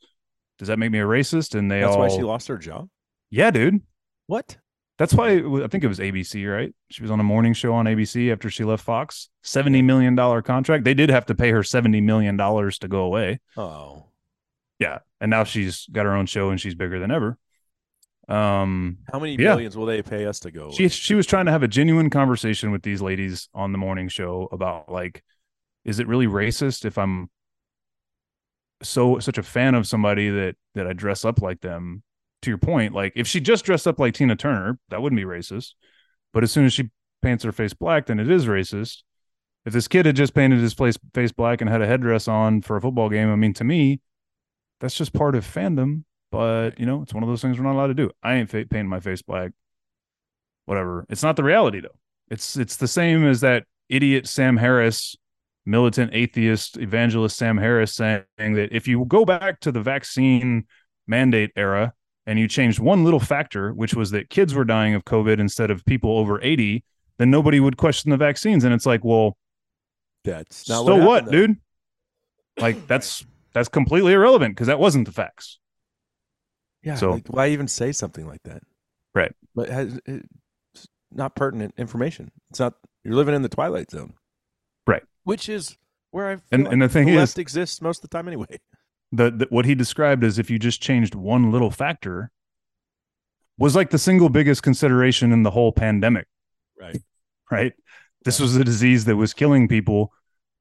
Does 0.60 0.70
that 0.70 0.80
make 0.80 0.92
me 0.92 1.00
a 1.00 1.06
racist? 1.06 1.56
And 1.56 1.70
they 1.70 1.82
That's 1.82 1.94
all, 1.94 2.00
why 2.00 2.10
she 2.10 2.24
lost 2.24 2.48
her 2.48 2.58
job. 2.58 2.90
yeah, 3.30 3.52
dude. 3.52 3.82
What? 4.28 4.58
That's 4.98 5.14
why 5.14 5.30
I 5.34 5.68
think 5.68 5.84
it 5.84 5.88
was 5.88 6.00
ABC, 6.00 6.52
right? 6.52 6.74
She 6.90 7.04
was 7.04 7.12
on 7.12 7.20
a 7.20 7.24
morning 7.24 7.54
show 7.54 7.74
on 7.74 7.86
ABC 7.86 8.32
after 8.32 8.50
she 8.50 8.64
left 8.64 8.84
Fox. 8.84 9.30
$70 9.44 9.84
million 9.84 10.16
contract. 10.42 10.84
They 10.86 10.96
did 10.96 11.10
have 11.12 11.28
to 11.28 11.36
pay 11.36 11.52
her 11.52 11.62
$70 11.62 12.02
million 12.04 12.36
to 12.38 12.88
go 12.90 13.02
away. 13.02 13.40
Oh, 13.56 14.06
Yeah. 14.80 15.00
And 15.22 15.30
now 15.30 15.44
she's 15.44 15.86
got 15.92 16.06
her 16.06 16.14
own 16.16 16.26
show 16.26 16.50
and 16.50 16.60
she's 16.60 16.74
bigger 16.76 17.00
than 17.00 17.12
ever. 17.12 17.38
Um, 18.28 18.98
how 19.12 19.20
many 19.20 19.34
Yeah. 19.36 19.52
millions 19.52 19.78
will 19.78 19.86
they 19.86 20.02
pay 20.02 20.26
us 20.26 20.40
to 20.42 20.52
go? 20.52 20.72
she 20.72 20.90
she 20.90 21.16
was 21.16 21.26
trying 21.26 21.46
to 21.46 21.52
have 21.52 21.64
a 21.64 21.68
genuine 21.68 22.10
conversation 22.10 22.72
with 22.72 22.82
these 22.82 23.02
ladies 23.02 23.48
on 23.54 23.72
the 23.72 23.78
morning 23.78 24.10
show 24.10 24.50
about 24.52 24.92
like, 24.92 25.24
is 25.86 26.00
it 26.00 26.08
really 26.08 26.28
racist 26.28 26.84
if 26.84 26.98
I'm 26.98 27.30
so 28.84 29.20
such 29.20 29.38
a 29.38 29.44
fan 29.44 29.76
of 29.76 29.88
somebody 29.88 30.30
that 30.30 30.56
that 30.76 30.86
I 30.88 30.94
dress 30.94 31.24
up 31.26 31.42
like 31.42 31.62
them. 31.62 32.04
To 32.48 32.52
your 32.52 32.58
point, 32.58 32.94
like 32.94 33.12
if 33.14 33.28
she 33.28 33.42
just 33.42 33.66
dressed 33.66 33.90
up 33.90 34.00
like 34.00 34.14
Tina 34.14 34.38
Turner, 34.38 34.80
that 34.88 35.02
wouldn't 35.02 35.20
be 35.20 35.26
racist. 35.26 35.74
But 36.32 36.44
as 36.44 36.52
soon 36.54 36.64
as 36.64 36.72
she 36.72 36.92
paints 37.22 37.44
her 37.44 37.52
face 37.52 37.74
black, 37.74 38.06
then 38.06 38.22
it 38.22 38.32
is 38.32 38.46
racist. 38.46 39.04
If 39.66 39.74
this 39.74 39.90
kid 39.90 40.06
had 40.06 40.16
just 40.16 40.34
painted 40.34 40.62
his 40.62 40.74
face 40.74 40.98
face 41.14 41.34
black 41.34 41.60
and 41.60 41.70
had 41.70 41.82
a 41.82 41.86
headdress 41.86 42.30
on 42.30 42.62
for 42.62 42.78
a 42.78 42.82
football 42.82 43.10
game, 43.10 43.30
I 43.30 43.36
mean, 43.36 43.54
to 43.56 43.66
me, 43.66 44.00
that's 44.80 44.96
just 44.96 45.12
part 45.12 45.36
of 45.36 45.46
fandom. 45.46 46.06
But 46.32 46.80
you 46.80 46.86
know, 46.86 47.02
it's 47.02 47.14
one 47.14 47.22
of 47.22 47.28
those 47.28 47.42
things 47.42 47.58
we're 47.58 47.66
not 47.66 47.74
allowed 47.74 47.88
to 47.88 47.94
do. 47.94 48.12
I 48.24 48.36
ain't 48.36 48.50
painting 48.50 48.88
my 48.88 49.02
face 49.02 49.22
black. 49.22 49.52
Whatever. 50.68 51.06
It's 51.10 51.24
not 51.24 51.36
the 51.36 51.44
reality 51.44 51.82
though. 51.82 52.00
It's 52.32 52.56
it's 52.56 52.78
the 52.78 52.88
same 52.88 53.28
as 53.28 53.42
that 53.42 53.66
idiot 53.90 54.26
Sam 54.26 54.56
Harris, 54.56 55.18
militant 55.66 56.12
atheist 56.14 56.78
evangelist 56.78 57.36
Sam 57.36 57.58
Harris 57.58 57.94
saying 57.94 58.24
that 58.38 58.70
if 58.72 58.88
you 58.88 59.04
go 59.04 59.26
back 59.26 59.60
to 59.60 59.72
the 59.74 59.82
vaccine 59.82 60.66
mandate 61.08 61.52
era 61.58 61.94
and 62.28 62.38
you 62.38 62.48
changed 62.48 62.78
one 62.80 63.04
little 63.04 63.20
factor, 63.20 63.74
which 63.74 63.96
was 63.96 64.12
that 64.12 64.30
kids 64.30 64.54
were 64.54 64.66
dying 64.66 64.94
of 64.94 65.06
COVID 65.06 65.40
instead 65.40 65.72
of 65.72 65.84
people 65.86 66.18
over 66.20 66.40
80, 66.44 66.84
then 67.18 67.32
nobody 67.32 67.60
would 67.60 67.78
question 67.78 68.12
the 68.12 68.18
vaccines. 68.18 68.64
And 68.64 68.74
it's 68.74 68.86
like, 68.86 69.04
well, 69.04 69.38
That's 70.24 70.70
not 70.70 70.86
so 70.86 70.98
what, 70.98 71.08
what, 71.08 71.24
happened, 71.24 71.32
dude? 71.32 71.58
Like 72.60 72.88
that's 72.88 73.26
that's 73.54 73.70
completely 73.70 74.14
irrelevant 74.14 74.56
because 74.56 74.68
that 74.68 74.80
wasn't 74.80 75.06
the 75.08 75.12
facts. 75.14 75.58
Yeah. 76.84 76.96
So- 76.96 77.12
like, 77.14 77.28
why 77.28 77.48
even 77.50 77.68
say 77.68 77.92
something 77.92 78.28
like 78.28 78.44
that? 78.44 78.62
Right. 79.16 79.34
But 79.56 79.70
has, 79.70 80.00
it's 80.06 80.88
not 81.12 81.36
pertinent 81.36 81.74
information. 81.78 82.32
It's 82.52 82.60
not. 82.60 82.74
You're 83.04 83.16
living 83.16 83.34
in 83.36 83.42
the 83.42 83.50
twilight 83.50 83.90
zone. 83.90 84.14
Right. 84.86 85.04
Which 85.24 85.50
is 85.50 85.78
where 86.12 86.30
I 86.30 86.38
And- 86.52 86.66
like 86.66 86.74
and 86.74 86.82
the 86.82 86.90
thing 86.90 87.08
is- 87.08 87.16
left 87.16 87.40
exists 87.40 87.82
most 87.82 88.04
of 88.04 88.10
the 88.10 88.16
time 88.16 88.28
anyway. 88.28 88.48
The, 89.12 89.32
the 89.32 89.48
what 89.50 89.66
he 89.66 89.76
described 89.76 90.24
as 90.24 90.38
if 90.38 90.50
you 90.50 90.60
just 90.60 90.82
changed 90.82 91.16
one 91.16 91.52
little 91.52 91.72
factor 91.72 92.32
was 93.58 93.76
like 93.76 93.90
the 93.90 93.98
single 93.98 94.30
biggest 94.30 94.64
consideration 94.64 95.32
in 95.32 95.44
the 95.44 95.52
whole 95.52 95.72
pandemic. 95.72 96.28
Right. 96.80 97.02
right? 97.52 97.74
This 98.26 98.40
was 98.40 98.56
a 98.56 98.64
disease 98.64 99.06
that 99.06 99.16
was 99.16 99.34
killing 99.34 99.68
people, 99.68 100.12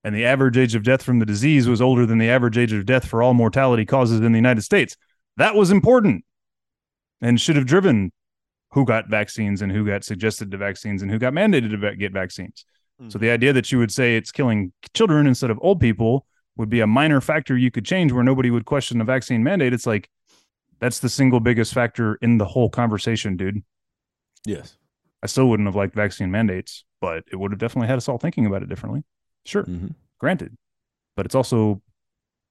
and 0.05 0.15
the 0.15 0.25
average 0.25 0.57
age 0.57 0.75
of 0.75 0.85
death 0.85 1.03
from 1.03 1.19
the 1.19 1.27
disease 1.27 1.69
was 1.69 1.83
older 1.83 2.07
than 2.07 2.19
the 2.19 2.31
average 2.31 2.57
age 2.57 2.73
of 2.73 2.87
death 2.87 3.07
for 3.07 3.23
all 3.23 3.35
mortality 3.35 3.85
causes 3.85 4.21
in 4.21 4.33
the 4.33 4.39
United 4.39 4.63
States. 4.63 4.97
That 5.37 5.55
was 5.55 5.71
important 5.71 6.25
and 7.21 7.41
should 7.41 7.57
have 7.57 7.67
driven 7.67 8.13
who 8.73 8.85
got 8.85 9.09
vaccines 9.09 9.63
and 9.63 9.73
who 9.73 9.87
got 9.87 10.05
suggested 10.05 10.51
to 10.51 10.57
vaccines 10.57 11.03
and 11.03 11.11
who 11.11 11.19
got 11.19 11.33
mandated 11.33 11.71
to 11.81 11.97
get 11.97 12.13
vaccines. 12.13 12.65
So 13.09 13.19
hmm. 13.19 13.25
the 13.25 13.31
idea 13.31 13.53
that 13.53 13.71
you 13.73 13.79
would 13.79 13.93
say 13.93 14.17
it's 14.17 14.33
killing 14.33 14.73
children 14.95 15.27
instead 15.27 15.51
of 15.51 15.59
old 15.61 15.81
people 15.81 16.27
would 16.57 16.69
be 16.71 16.81
a 16.81 16.87
minor 16.87 17.21
factor 17.21 17.57
you 17.57 17.71
could 17.71 17.85
change 17.85 18.13
where 18.13 18.25
nobody 18.25 18.51
would 18.51 18.65
question 18.65 18.99
the 18.99 19.05
vaccine 19.05 19.43
mandate. 19.43 19.73
It's 19.73 19.87
like 19.87 20.09
that's 20.81 20.99
the 21.01 21.09
single 21.09 21.41
biggest 21.41 21.73
factor 21.75 22.17
in 22.23 22.39
the 22.39 22.45
whole 22.45 22.71
conversation, 22.71 23.37
dude. 23.37 23.63
Yes. 24.45 24.77
I 25.23 25.27
still 25.27 25.49
wouldn't 25.49 25.67
have 25.67 25.75
liked 25.77 25.95
vaccine 25.95 26.31
mandates, 26.31 26.85
but 27.01 27.25
it 27.33 27.37
would 27.37 27.51
have 27.53 27.59
definitely 27.59 27.89
had 27.89 27.97
us 27.97 28.09
all 28.09 28.19
thinking 28.19 28.47
about 28.47 28.63
it 28.63 28.69
differently. 28.69 29.03
Sure, 29.45 29.65
Mm-hmm. 29.65 29.89
granted, 30.19 30.57
but 31.17 31.25
it's 31.27 31.35
also 31.35 31.81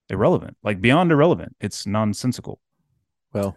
irrelevant, 0.10 0.58
like 0.64 0.82
beyond 0.82 1.12
irrelevant. 1.12 1.56
It's 1.60 1.86
nonsensical. 1.86 2.60
Well, 3.34 3.56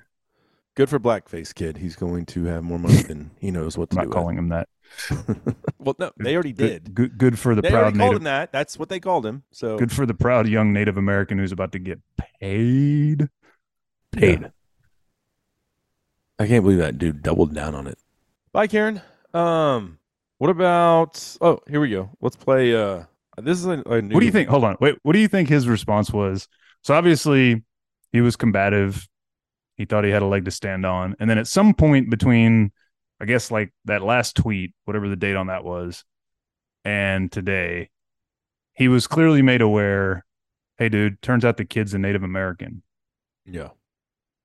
good 0.79 0.89
for 0.89 1.01
Blackface 1.01 1.53
Kid. 1.53 1.77
He's 1.77 1.97
going 1.97 2.25
to 2.27 2.45
have 2.45 2.63
more 2.63 2.79
money 2.79 3.03
than 3.03 3.33
he 3.41 3.51
knows 3.51 3.77
what 3.77 3.89
I'm 3.91 3.97
to 3.97 3.97
not 3.97 4.05
do. 4.05 4.11
calling 4.11 4.39
him 4.39 4.49
that. 4.51 4.69
well, 5.81 5.97
no, 5.99 6.13
they 6.17 6.35
already 6.35 6.53
Good, 6.53 6.85
did. 6.85 6.95
good, 6.95 7.19
good 7.19 7.39
for 7.39 7.57
the 7.57 7.63
they 7.63 7.71
proud 7.71 7.83
already 7.83 7.99
called 7.99 8.11
native. 8.11 8.21
him 8.21 8.25
that. 8.25 8.53
That's 8.53 8.79
what 8.79 8.89
they 8.89 9.01
called 9.01 9.27
him. 9.27 9.43
So 9.51 9.77
Good 9.77 9.91
for 9.91 10.07
the 10.07 10.15
proud 10.15 10.47
young 10.47 10.73
Native 10.73 10.97
American 10.97 11.37
who's 11.37 11.51
about 11.51 11.73
to 11.73 11.81
get 11.81 11.99
paid. 12.41 13.29
Paid. 14.13 14.41
Yeah. 14.41 14.49
I 16.39 16.47
can't 16.47 16.63
believe 16.63 16.79
that 16.79 16.97
dude 16.97 17.23
doubled 17.25 17.53
down 17.55 17.75
on 17.75 17.89
it. 17.89 17.99
Bye, 18.53 18.69
Karen. 18.69 19.03
Um, 19.35 19.99
what 20.39 20.51
about? 20.51 21.37
Oh, 21.41 21.59
here 21.69 21.81
we 21.81 21.91
go. 21.91 22.11
Let's 22.21 22.37
play. 22.37 22.73
Uh, 22.73 23.03
this 23.37 23.59
is 23.59 23.67
a, 23.67 23.83
a 23.87 24.01
new. 24.01 24.15
What 24.15 24.21
do 24.21 24.27
you 24.27 24.33
think? 24.33 24.49
Hold 24.49 24.63
on. 24.63 24.77
Wait, 24.81 24.95
what 25.03 25.13
do 25.15 25.19
you 25.19 25.29
think 25.29 25.49
his 25.49 25.67
response 25.67 26.13
was? 26.13 26.47
So 26.83 26.95
obviously 26.95 27.65
he 28.13 28.21
was 28.21 28.37
combative. 28.37 29.09
He 29.79 29.87
thought 29.87 30.05
he 30.05 30.11
had 30.11 30.23
a 30.23 30.27
leg 30.27 30.45
to 30.45 30.51
stand 30.51 30.85
on. 30.85 31.17
And 31.19 31.31
then 31.31 31.39
at 31.39 31.47
some 31.47 31.73
point 31.73 32.11
between, 32.11 32.73
I 33.21 33.25
guess 33.25 33.51
like 33.51 33.73
that 33.87 34.03
last 34.03 34.37
tweet, 34.37 34.75
whatever 34.85 35.09
the 35.09 35.17
date 35.17 35.37
on 35.37 35.47
that 35.47 35.65
was, 35.65 36.05
and 36.85 37.33
today, 37.33 37.91
he 38.75 38.89
was 38.89 39.07
clearly 39.07 39.41
made 39.41 39.63
aware, 39.63 40.25
hey 40.79 40.89
dude, 40.89 41.23
turns 41.23 41.45
out 41.45 41.57
the 41.57 41.65
kid's 41.65 41.95
a 41.95 41.99
Native 41.99 42.25
American. 42.25 42.83
Yeah. 43.47 43.69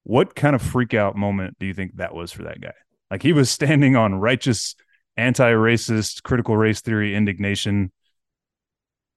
What 0.04 0.36
kind 0.36 0.56
of 0.56 0.62
freak 0.62 0.94
out 0.94 1.16
moment 1.16 1.58
do 1.60 1.66
you 1.66 1.74
think 1.74 1.98
that 1.98 2.14
was 2.14 2.32
for 2.32 2.44
that 2.44 2.62
guy? 2.62 2.74
Like 3.10 3.24
he 3.24 3.34
was 3.34 3.50
standing 3.50 3.96
on 3.96 4.16
righteous, 4.16 4.76
anti-racist, 5.18 6.24
critical 6.24 6.56
race 6.56 6.82
theory 6.82 7.16
indignation. 7.16 7.92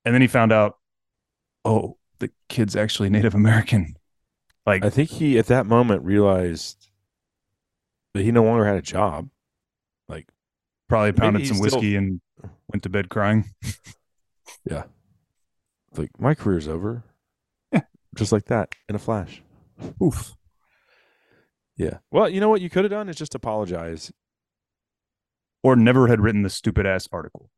And 0.05 0.15
then 0.15 0.23
he 0.23 0.29
found 0.29 0.53
out, 0.53 0.79
oh, 1.65 1.99
the 2.21 2.31
kid's 2.49 2.77
actually 2.77 3.11
Native 3.11 3.35
American. 3.35 3.97
Like, 4.67 4.85
I 4.85 4.91
think 4.91 5.11
he 5.11 5.39
at 5.39 5.47
that 5.47 5.67
moment 5.67 6.03
realized 6.05 6.89
that 8.15 8.23
he 8.25 8.33
no 8.33 8.43
longer 8.43 8.67
had 8.67 8.77
a 8.77 8.83
job. 8.83 9.29
Like, 10.09 10.27
probably 10.89 11.13
pounded 11.13 11.47
some 11.47 11.57
still- 11.59 11.79
whiskey 11.79 11.95
and 11.97 12.21
went 12.73 12.83
to 12.83 12.89
bed 12.89 13.09
crying. 13.09 13.45
Yeah. 14.69 14.85
Like 15.97 16.11
my 16.19 16.35
career's 16.35 16.67
over. 16.67 17.05
Yeah. 17.73 17.83
Just 18.17 18.33
like 18.33 18.47
that 18.47 18.75
in 18.89 18.97
a 18.97 18.99
flash. 18.99 19.43
Oof. 20.03 20.35
Yeah. 21.77 21.99
Well, 22.11 22.29
you 22.29 22.41
know 22.41 22.49
what 22.49 22.61
you 22.61 22.69
could 22.71 22.85
have 22.85 22.91
done 22.91 23.09
is 23.09 23.17
just 23.17 23.35
apologize. 23.35 24.13
Or 25.63 25.77
never 25.77 26.09
had 26.09 26.21
written 26.21 26.43
the 26.43 26.51
stupid 26.51 26.85
ass 26.87 27.09
article. 27.13 27.51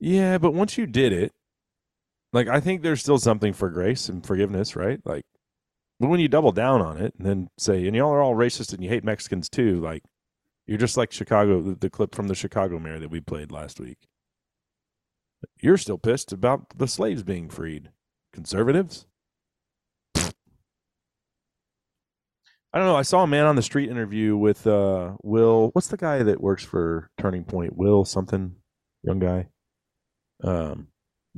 Yeah, 0.00 0.38
but 0.38 0.54
once 0.54 0.76
you 0.76 0.86
did 0.86 1.12
it, 1.12 1.32
like 2.32 2.48
I 2.48 2.58
think 2.58 2.82
there's 2.82 3.00
still 3.00 3.18
something 3.18 3.52
for 3.52 3.70
grace 3.70 4.08
and 4.08 4.26
forgiveness, 4.26 4.74
right? 4.74 5.00
Like 5.04 5.24
but 6.02 6.08
when 6.08 6.18
you 6.18 6.26
double 6.26 6.50
down 6.50 6.82
on 6.82 6.98
it 6.98 7.14
and 7.16 7.24
then 7.24 7.48
say, 7.56 7.86
and 7.86 7.94
y'all 7.94 8.10
are 8.10 8.20
all 8.20 8.34
racist 8.34 8.72
and 8.72 8.82
you 8.82 8.88
hate 8.88 9.04
Mexicans 9.04 9.48
too, 9.48 9.80
like 9.80 10.02
you're 10.66 10.76
just 10.76 10.96
like 10.96 11.12
Chicago, 11.12 11.62
the, 11.62 11.76
the 11.76 11.88
clip 11.88 12.12
from 12.12 12.26
the 12.26 12.34
Chicago 12.34 12.80
mayor 12.80 12.98
that 12.98 13.12
we 13.12 13.20
played 13.20 13.52
last 13.52 13.78
week. 13.78 13.98
You're 15.60 15.78
still 15.78 15.98
pissed 15.98 16.32
about 16.32 16.76
the 16.76 16.88
slaves 16.88 17.22
being 17.22 17.48
freed. 17.48 17.90
Conservatives? 18.32 19.06
I 20.16 20.32
don't 22.72 22.86
know. 22.86 22.96
I 22.96 23.02
saw 23.02 23.22
a 23.22 23.28
man 23.28 23.46
on 23.46 23.54
the 23.54 23.62
street 23.62 23.88
interview 23.88 24.36
with 24.36 24.66
uh 24.66 25.12
Will. 25.22 25.70
What's 25.72 25.86
the 25.86 25.96
guy 25.96 26.24
that 26.24 26.40
works 26.40 26.64
for 26.64 27.10
Turning 27.16 27.44
Point? 27.44 27.76
Will 27.76 28.04
something, 28.04 28.56
young 29.04 29.20
guy. 29.20 29.50
Um, 30.42 30.88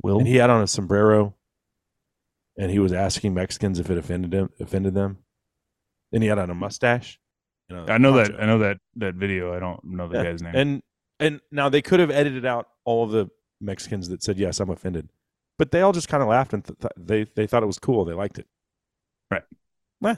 Will 0.01 0.17
and 0.17 0.27
he 0.27 0.37
had 0.37 0.49
on 0.49 0.63
a 0.63 0.67
sombrero, 0.67 1.34
and 2.57 2.71
he 2.71 2.79
was 2.79 2.93
asking 2.93 3.33
Mexicans 3.33 3.79
if 3.79 3.89
it 3.89 3.97
offended 3.97 4.31
them. 4.31 4.49
Offended 4.59 4.93
them. 4.93 5.19
And 6.11 6.23
he 6.23 6.29
had 6.29 6.39
on 6.39 6.49
a 6.49 6.55
mustache. 6.55 7.19
You 7.69 7.77
I 7.87 7.97
know 7.97 8.13
that. 8.13 8.39
I 8.41 8.45
know 8.45 8.59
that 8.59 8.77
that 8.97 9.15
video. 9.15 9.53
I 9.55 9.59
don't 9.59 9.83
know 9.83 10.07
the 10.07 10.17
Yeah. 10.17 10.23
guy's 10.23 10.41
name. 10.41 10.55
And 10.55 10.83
and 11.19 11.41
now 11.51 11.69
they 11.69 11.81
could 11.81 11.99
have 11.99 12.11
edited 12.11 12.45
out 12.45 12.67
all 12.83 13.03
of 13.03 13.11
the 13.11 13.27
Mexicans 13.61 14.09
that 14.09 14.21
said 14.21 14.37
yes, 14.37 14.59
I'm 14.59 14.69
offended, 14.69 15.09
but 15.57 15.71
they 15.71 15.81
all 15.81 15.91
just 15.93 16.07
kind 16.09 16.21
of 16.21 16.29
laughed 16.29 16.53
and 16.53 16.63
th- 16.63 16.77
th- 16.79 16.91
they 16.97 17.23
they 17.35 17.47
thought 17.47 17.63
it 17.63 17.67
was 17.67 17.79
cool. 17.79 18.05
They 18.05 18.13
liked 18.13 18.37
it. 18.37 18.47
Right. 19.31 19.43
Meh. 20.01 20.15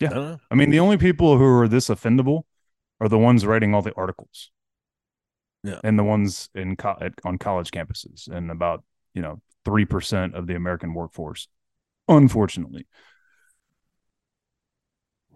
Yeah. 0.00 0.18
I. 0.18 0.38
I 0.50 0.54
mean, 0.54 0.70
the 0.70 0.80
only 0.80 0.96
people 0.98 1.38
who 1.38 1.44
are 1.44 1.68
this 1.68 1.88
offendable 1.88 2.42
are 3.00 3.08
the 3.08 3.18
ones 3.18 3.46
writing 3.46 3.74
all 3.74 3.82
the 3.82 3.94
articles. 3.94 4.50
Yeah. 5.62 5.80
And 5.84 5.98
the 5.98 6.04
ones 6.04 6.48
in 6.54 6.76
co- 6.76 6.96
at, 7.00 7.14
on 7.24 7.36
college 7.38 7.70
campuses, 7.70 8.28
and 8.28 8.50
about 8.50 8.82
you 9.14 9.22
know 9.22 9.40
three 9.64 9.84
percent 9.84 10.34
of 10.34 10.46
the 10.46 10.54
American 10.54 10.94
workforce, 10.94 11.48
unfortunately. 12.08 12.86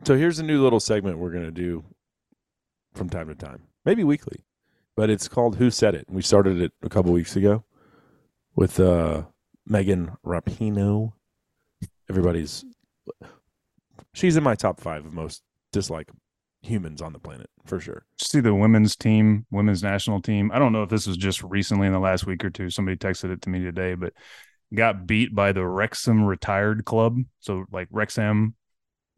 So 0.04 0.16
here's 0.16 0.38
a 0.38 0.42
new 0.42 0.62
little 0.62 0.80
segment 0.80 1.18
we're 1.18 1.32
gonna 1.32 1.50
do 1.50 1.84
from 2.94 3.08
time 3.08 3.28
to 3.28 3.34
time, 3.34 3.62
maybe 3.84 4.04
weekly, 4.04 4.44
but 4.96 5.10
it's 5.10 5.28
called 5.28 5.56
"Who 5.56 5.70
Said 5.70 5.94
It." 5.94 6.06
We 6.08 6.22
started 6.22 6.60
it 6.60 6.72
a 6.82 6.88
couple 6.88 7.12
weeks 7.12 7.36
ago 7.36 7.64
with 8.54 8.78
uh, 8.78 9.24
Megan 9.66 10.12
Rapinoe. 10.24 11.12
Everybody's 12.08 12.64
she's 14.12 14.36
in 14.36 14.42
my 14.42 14.54
top 14.54 14.80
five 14.80 15.04
of 15.04 15.12
most 15.12 15.42
disliked 15.72 16.10
humans 16.64 17.02
on 17.02 17.12
the 17.12 17.18
planet 17.18 17.48
for 17.66 17.78
sure. 17.78 18.06
See 18.20 18.40
the 18.40 18.54
women's 18.54 18.96
team, 18.96 19.46
women's 19.50 19.82
national 19.82 20.22
team. 20.22 20.50
I 20.52 20.58
don't 20.58 20.72
know 20.72 20.82
if 20.82 20.88
this 20.90 21.06
was 21.06 21.16
just 21.16 21.42
recently 21.42 21.86
in 21.86 21.92
the 21.92 21.98
last 22.00 22.26
week 22.26 22.44
or 22.44 22.50
two. 22.50 22.70
Somebody 22.70 22.96
texted 22.96 23.30
it 23.30 23.42
to 23.42 23.50
me 23.50 23.60
today, 23.60 23.94
but 23.94 24.12
got 24.74 25.06
beat 25.06 25.34
by 25.34 25.52
the 25.52 25.64
Wrexham 25.66 26.24
retired 26.24 26.84
club. 26.84 27.18
So 27.40 27.64
like 27.70 27.88
Wrexham, 27.90 28.54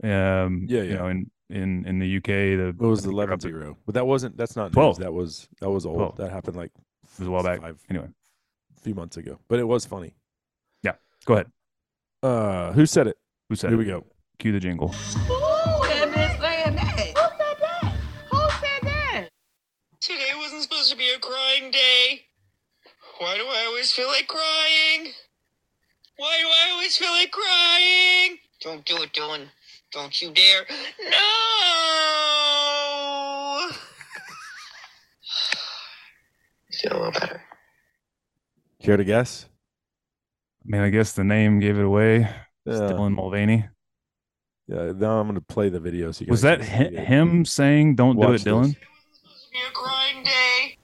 um, 0.03 0.67
Yeah, 0.69 0.83
you 0.83 0.83
yeah. 0.83 0.95
know, 0.97 1.07
in 1.09 1.31
in 1.49 1.87
in 1.87 1.99
the 2.01 2.17
UK, 2.17 2.27
the 2.27 2.69
It 2.69 2.81
was 2.81 3.05
they're 3.05 3.33
up 3.33 3.41
0. 3.41 3.79
But 3.87 3.95
that 3.95 4.07
wasn't, 4.07 4.37
that's 4.37 4.57
not 4.57 4.73
12. 4.73 4.99
news. 4.99 5.05
That 5.05 5.13
was, 5.13 5.49
that 5.61 5.71
was 5.71 5.87
old. 5.87 5.97
12. 5.97 6.17
That 6.17 6.33
happened 6.33 6.57
like 6.57 6.73
was 7.19 7.29
a 7.29 7.31
while 7.31 7.45
back. 7.45 7.61
five, 7.61 7.79
Anyway, 7.89 8.09
a 8.77 8.81
few 8.81 8.95
months 8.95 9.17
ago. 9.17 9.39
But 9.49 9.61
it 9.61 9.65
was 9.69 9.87
funny. 9.87 10.15
Yeah, 10.83 10.95
go 11.25 11.35
ahead. 11.35 11.47
Uh, 12.23 12.73
who 12.73 12.85
said 12.87 13.07
it? 13.07 13.17
Who 13.49 13.55
said 13.55 13.71
Here 13.71 13.77
it? 13.77 13.85
we 13.85 13.85
go. 13.85 14.05
Cue 14.41 14.51
the 14.51 14.59
jingle. 14.61 14.93
Always 23.77 23.93
feel 23.93 24.09
like 24.09 24.27
crying? 24.27 25.13
Why 26.17 26.39
do 26.41 26.47
I 26.49 26.71
always 26.73 26.97
feel 26.97 27.11
like 27.11 27.31
crying? 27.31 28.39
Don't 28.63 28.83
do 28.87 29.03
it, 29.03 29.13
Dylan. 29.13 29.49
Don't 29.93 30.23
you 30.23 30.33
dare. 30.33 30.65
No! 31.11 31.11
feel 36.73 36.93
a 36.93 36.97
little 36.97 37.13
better. 37.13 37.43
Care 38.83 38.97
to 38.97 39.05
guess? 39.05 39.45
I 40.65 40.69
mean, 40.71 40.81
I 40.81 40.89
guess 40.89 41.13
the 41.13 41.25
name 41.25 41.61
gave 41.61 41.79
it 41.79 41.85
away. 41.85 42.21
It's 42.65 42.81
Yeah. 42.81 42.89
Dylan 42.89 43.13
Mulvaney. 43.15 43.69
Yeah. 44.69 44.93
Now 44.97 45.21
I'm 45.21 45.27
gonna 45.29 45.43
play 45.43 45.69
the 45.69 45.81
video. 45.81 46.13
So 46.13 46.25
you 46.25 46.31
Was 46.31 46.41
that 46.43 46.61
can 46.63 46.95
hi- 46.95 47.03
him 47.05 47.45
saying 47.45 47.97
"Don't 47.97 48.17
do 48.19 48.27
Watch 48.27 48.41
it, 48.41 48.45
Dylan"? 48.49 48.69
this. 48.69 48.75
Today 48.75 48.87
wasn't 48.89 49.17
supposed 49.17 49.45
to 49.45 49.51
be 49.53 49.61
a 49.61 49.71
crying 49.73 50.23
day. 50.25 50.79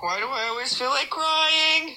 Why 0.00 0.20
do 0.20 0.26
I 0.28 0.46
always 0.50 0.72
feel 0.78 0.90
like 0.90 1.10
crying? 1.10 1.96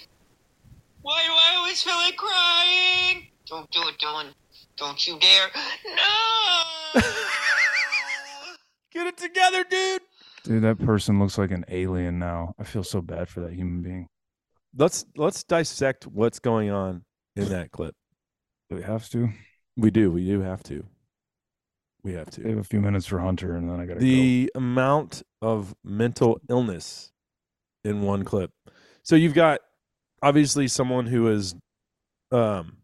Why 1.02 1.24
do 1.26 1.32
I 1.32 1.56
always 1.70 1.84
feel 1.84 1.96
like 1.98 2.18
crying? 2.18 3.28
Don't 3.46 3.70
do 3.70 3.82
it, 3.88 4.00
Dylan. 4.00 4.34
Don't 4.76 5.08
you 5.08 5.20
dare. 5.20 5.50
No! 5.86 7.02
Get 8.92 9.06
it 9.06 9.18
together, 9.18 9.64
dude. 9.70 10.02
Dude, 10.44 10.64
that 10.64 10.80
person 10.80 11.20
looks 11.20 11.38
like 11.38 11.52
an 11.52 11.66
alien 11.68 12.18
now. 12.18 12.56
I 12.58 12.64
feel 12.64 12.84
so 12.84 13.02
bad 13.02 13.30
for 13.30 13.42
that 13.42 13.54
human 13.54 13.84
being. 13.84 14.08
Let's 14.76 15.06
let's 15.16 15.44
dissect 15.44 16.08
what's 16.08 16.40
going 16.40 16.72
on 16.72 17.04
in 17.36 17.50
that 17.50 17.72
clip. 17.74 17.94
Do 18.72 18.78
we 18.78 18.82
have 18.82 19.08
to? 19.10 19.30
We 19.78 19.92
do. 19.92 20.10
We 20.10 20.26
do 20.26 20.42
have 20.42 20.64
to. 20.64 20.84
We 22.04 22.14
have 22.14 22.32
to. 22.32 22.42
We 22.42 22.50
have 22.50 22.60
a 22.60 22.64
few 22.64 22.82
minutes 22.82 23.06
for 23.06 23.20
Hunter, 23.20 23.56
and 23.56 23.70
then 23.70 23.80
I 23.80 23.86
gotta 23.86 24.00
go. 24.00 24.06
the 24.06 24.52
amount 24.56 25.22
of 25.40 25.76
mental 25.84 26.42
illness 26.50 27.12
in 27.84 28.02
one 28.02 28.24
clip. 28.26 28.52
So 29.04 29.16
you've 29.16 29.36
got 29.36 29.60
obviously 30.22 30.68
someone 30.68 31.06
who 31.08 31.26
has 31.28 31.56
um 32.32 32.78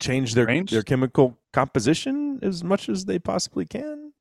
changed 0.00 0.34
their 0.34 0.46
their 0.64 0.82
chemical 0.82 1.38
composition 1.52 2.38
as 2.42 2.62
much 2.62 2.88
as 2.88 3.04
they 3.06 3.18
possibly 3.18 3.64
can 3.64 4.12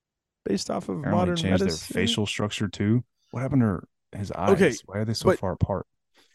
based 0.45 0.69
off 0.69 0.89
of 0.89 0.99
Apparently 0.99 1.19
modern 1.19 1.35
changed 1.35 1.61
medicine. 1.63 1.93
their 1.93 2.03
facial 2.07 2.25
structure 2.25 2.67
too. 2.67 3.03
What 3.31 3.41
happened 3.41 3.61
to 3.61 4.17
his 4.17 4.31
eyes? 4.31 4.51
Okay, 4.51 4.73
Why 4.85 4.99
are 4.99 5.05
they 5.05 5.13
so 5.13 5.25
but- 5.25 5.39
far 5.39 5.51
apart? 5.51 5.85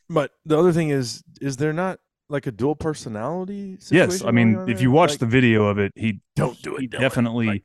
But 0.09 0.33
the 0.45 0.59
other 0.59 0.73
thing 0.73 0.91
is 0.91 1.23
is 1.41 1.57
there 1.57 1.73
not 1.73 2.01
like 2.29 2.47
a 2.47 2.53
dual 2.53 2.75
personality 2.77 3.79
Yes, 3.91 4.23
I 4.25 4.31
mean, 4.33 4.69
if 4.69 4.81
you 4.81 4.91
watch 4.91 5.11
Like, 5.11 5.19
the 5.21 5.27
video 5.27 5.67
of 5.67 5.79
it, 5.79 5.93
he 5.97 6.21
don't 6.37 6.61
do 6.63 6.77
it 6.77 6.91
definitely 6.91 7.47
Like, 7.47 7.65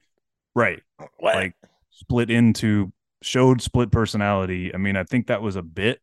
right 0.55 0.81
what? 1.17 1.36
like 1.36 1.55
split 1.89 2.29
into 2.29 2.91
showed 3.24 3.62
split 3.62 3.91
personality. 3.91 4.74
I 4.74 4.77
mean, 4.77 4.95
I 4.95 5.03
think 5.03 5.27
that 5.27 5.41
was 5.41 5.55
a 5.55 5.62
bit. 5.63 6.01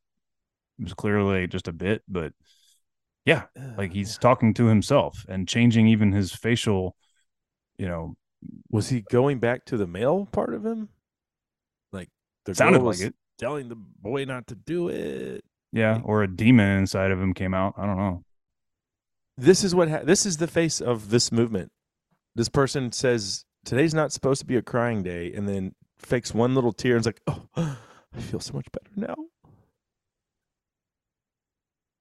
It 0.78 0.84
was 0.84 0.94
clearly 0.94 1.46
just 1.46 1.68
a 1.68 1.72
bit, 1.72 2.02
but 2.08 2.32
yeah, 3.24 3.44
like 3.76 3.92
he's 3.92 4.18
talking 4.18 4.52
to 4.54 4.66
himself 4.66 5.24
and 5.28 5.48
changing 5.48 5.86
even 5.86 6.12
his 6.12 6.32
facial. 6.32 6.96
You 7.78 7.86
know, 7.86 8.16
was 8.70 8.88
he 8.88 9.02
going 9.02 9.38
back 9.38 9.64
to 9.66 9.76
the 9.76 9.86
male 9.86 10.26
part 10.26 10.54
of 10.54 10.64
him? 10.64 10.88
Like 11.92 12.08
the 12.44 12.54
sounded 12.54 12.78
girl 12.78 12.88
like 12.88 13.00
it. 13.00 13.14
telling 13.38 13.68
the 13.68 13.76
boy 13.76 14.24
not 14.24 14.48
to 14.48 14.54
do 14.54 14.88
it. 14.88 15.44
Yeah, 15.72 16.00
or 16.04 16.22
a 16.22 16.28
demon 16.28 16.78
inside 16.78 17.10
of 17.10 17.20
him 17.20 17.32
came 17.32 17.54
out. 17.54 17.74
I 17.76 17.86
don't 17.86 17.96
know. 17.96 18.24
This 19.36 19.64
is 19.64 19.74
what 19.74 19.88
ha- 19.88 20.02
this 20.04 20.26
is 20.26 20.36
the 20.36 20.48
face 20.48 20.80
of 20.80 21.10
this 21.10 21.32
movement. 21.32 21.70
This 22.34 22.48
person 22.48 22.92
says 22.92 23.44
today's 23.64 23.94
not 23.94 24.12
supposed 24.12 24.40
to 24.40 24.46
be 24.46 24.56
a 24.56 24.62
crying 24.62 25.02
day, 25.02 25.32
and 25.32 25.48
then 25.48 25.74
fakes 25.98 26.34
one 26.34 26.54
little 26.54 26.72
tear 26.72 26.96
and's 26.96 27.06
like, 27.06 27.20
"Oh, 27.26 27.46
I 27.56 28.20
feel 28.20 28.40
so 28.40 28.54
much 28.54 28.66
better 28.72 28.90
now." 28.96 29.16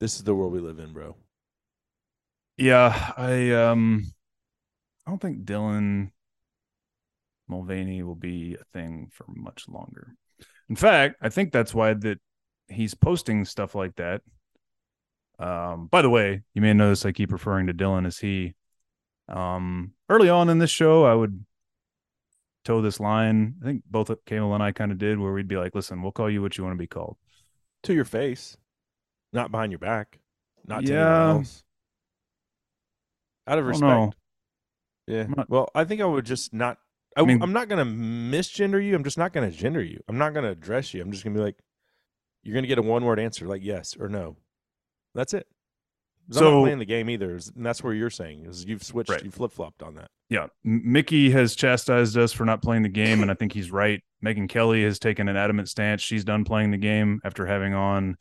This 0.01 0.15
is 0.15 0.23
the 0.23 0.33
world 0.33 0.51
we 0.51 0.59
live 0.59 0.79
in, 0.79 0.93
bro. 0.93 1.15
Yeah, 2.57 3.13
I 3.15 3.51
um 3.51 4.11
I 5.05 5.11
don't 5.11 5.21
think 5.21 5.45
Dylan 5.45 6.09
Mulvaney 7.47 8.01
will 8.01 8.15
be 8.15 8.57
a 8.59 8.63
thing 8.73 9.09
for 9.13 9.25
much 9.27 9.69
longer. 9.69 10.15
In 10.69 10.75
fact, 10.75 11.17
I 11.21 11.29
think 11.29 11.51
that's 11.51 11.75
why 11.75 11.93
that 11.93 12.17
he's 12.67 12.95
posting 12.95 13.45
stuff 13.45 13.75
like 13.75 13.95
that. 13.97 14.23
Um, 15.37 15.85
by 15.85 16.01
the 16.01 16.09
way, 16.09 16.41
you 16.55 16.63
may 16.63 16.73
notice 16.73 17.05
I 17.05 17.11
keep 17.11 17.31
referring 17.31 17.67
to 17.67 17.73
Dylan 17.73 18.07
as 18.07 18.17
he. 18.17 18.55
Um, 19.29 19.93
early 20.09 20.29
on 20.29 20.49
in 20.49 20.57
this 20.57 20.71
show, 20.71 21.05
I 21.05 21.13
would 21.13 21.45
toe 22.65 22.81
this 22.81 22.99
line. 22.99 23.53
I 23.61 23.65
think 23.65 23.83
both 23.85 24.07
Kayla 24.25 24.55
and 24.55 24.63
I 24.63 24.71
kind 24.71 24.91
of 24.91 24.97
did, 24.97 25.19
where 25.19 25.31
we'd 25.31 25.47
be 25.47 25.57
like, 25.57 25.75
"Listen, 25.75 26.01
we'll 26.01 26.11
call 26.11 26.29
you 26.29 26.41
what 26.41 26.57
you 26.57 26.63
want 26.63 26.73
to 26.73 26.81
be 26.81 26.87
called." 26.87 27.17
To 27.83 27.93
your 27.93 28.05
face, 28.05 28.57
not 29.33 29.51
behind 29.51 29.71
your 29.71 29.79
back, 29.79 30.19
not 30.65 30.85
to 30.85 30.91
Yeah. 30.91 31.07
anyone 31.23 31.37
else. 31.37 31.63
Out 33.47 33.59
of 33.59 33.65
respect. 33.65 34.15
Yeah. 35.07 35.23
Not- 35.27 35.49
well, 35.49 35.69
I 35.75 35.83
think 35.83 36.01
I 36.01 36.05
would 36.05 36.25
just 36.25 36.53
not. 36.53 36.77
I, 37.17 37.21
I 37.21 37.25
mean- 37.25 37.41
am 37.41 37.51
not 37.53 37.67
going 37.67 37.85
to 37.85 37.91
misgender 37.91 38.83
you. 38.83 38.95
I'm 38.95 39.03
just 39.03 39.17
not 39.17 39.33
going 39.33 39.49
to 39.49 39.55
gender 39.55 39.81
you. 39.83 39.99
I'm 40.07 40.17
not 40.17 40.33
going 40.33 40.45
to 40.45 40.51
address 40.51 40.93
you. 40.93 41.01
I'm 41.01 41.11
just 41.11 41.23
going 41.23 41.33
to 41.33 41.39
be 41.39 41.43
like, 41.43 41.57
you're 42.43 42.53
going 42.53 42.63
to 42.63 42.67
get 42.67 42.77
a 42.77 42.81
one 42.81 43.03
word 43.03 43.19
answer, 43.19 43.47
like 43.47 43.63
yes 43.63 43.95
or 43.99 44.07
no. 44.07 44.37
That's 45.13 45.33
it. 45.33 45.47
'Cause 46.29 46.37
I'm 46.37 46.43
So- 46.43 46.51
not 46.59 46.61
playing 46.63 46.79
the 46.79 46.85
game 46.85 47.09
either, 47.09 47.31
and 47.31 47.65
that's 47.65 47.83
where 47.83 47.93
you're 47.93 48.09
saying 48.11 48.45
is 48.45 48.63
you've 48.65 48.83
switched, 48.83 49.09
Right. 49.09 49.25
you 49.25 49.31
flip 49.31 49.51
flopped 49.51 49.81
on 49.83 49.95
that. 49.95 50.09
yeah, 50.29 50.47
Mickey 50.63 51.31
has 51.31 51.55
chastised 51.55 52.15
us 52.15 52.31
for 52.31 52.45
not 52.45 52.61
playing 52.61 52.83
the 52.83 52.89
game, 52.89 53.21
and 53.21 53.29
I 53.29 53.33
think 53.33 53.51
he's 53.51 53.69
right. 53.71 54.01
Megyn 54.23 54.47
Kelly 54.47 54.83
has 54.83 54.97
taken 54.99 55.27
an 55.27 55.35
adamant 55.35 55.67
stance. 55.67 56.01
She's 56.01 56.23
done 56.23 56.45
playing 56.45 56.71
the 56.71 56.77
game 56.77 57.19
after 57.25 57.45
having 57.47 57.73
on, 57.73 58.15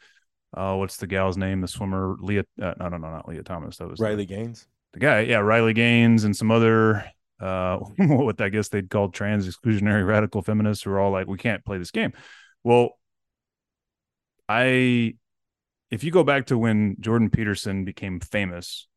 uh, 0.56 0.74
what's 0.76 0.96
the 0.96 1.06
gal's 1.06 1.36
name? 1.36 1.60
The 1.60 1.68
swimmer, 1.68 2.16
Lia. 2.20 2.44
Uh, 2.60 2.74
no, 2.78 2.88
no, 2.88 2.96
no, 2.98 3.10
not 3.10 3.28
Lia 3.28 3.42
Thomas. 3.42 3.76
That 3.78 3.88
was 3.88 3.98
the- 3.98 4.04
Riley 4.04 4.26
Gaines. 4.26 4.66
the 4.92 5.00
guy. 5.00 5.20
Yeah, 5.20 5.38
Riley 5.38 5.72
Gaines 5.72 6.24
and 6.24 6.36
some 6.36 6.50
other, 6.50 7.04
uh, 7.40 7.78
what 7.98 8.40
I 8.40 8.48
guess 8.48 8.68
they'd 8.68 8.90
called 8.90 9.14
trans 9.14 9.48
exclusionary 9.48 10.06
radical 10.06 10.42
feminists 10.42 10.84
who 10.84 10.90
are 10.90 11.00
all 11.00 11.10
like, 11.12 11.26
we 11.26 11.38
can't 11.38 11.64
play 11.64 11.78
this 11.78 11.90
game. 11.90 12.12
Well, 12.64 12.90
I, 14.48 15.14
if 15.90 16.04
you 16.04 16.10
go 16.10 16.24
back 16.24 16.46
to 16.46 16.58
when 16.58 16.96
Jordan 17.00 17.30
Peterson 17.30 17.84
became 17.84 18.20
famous 18.20 18.88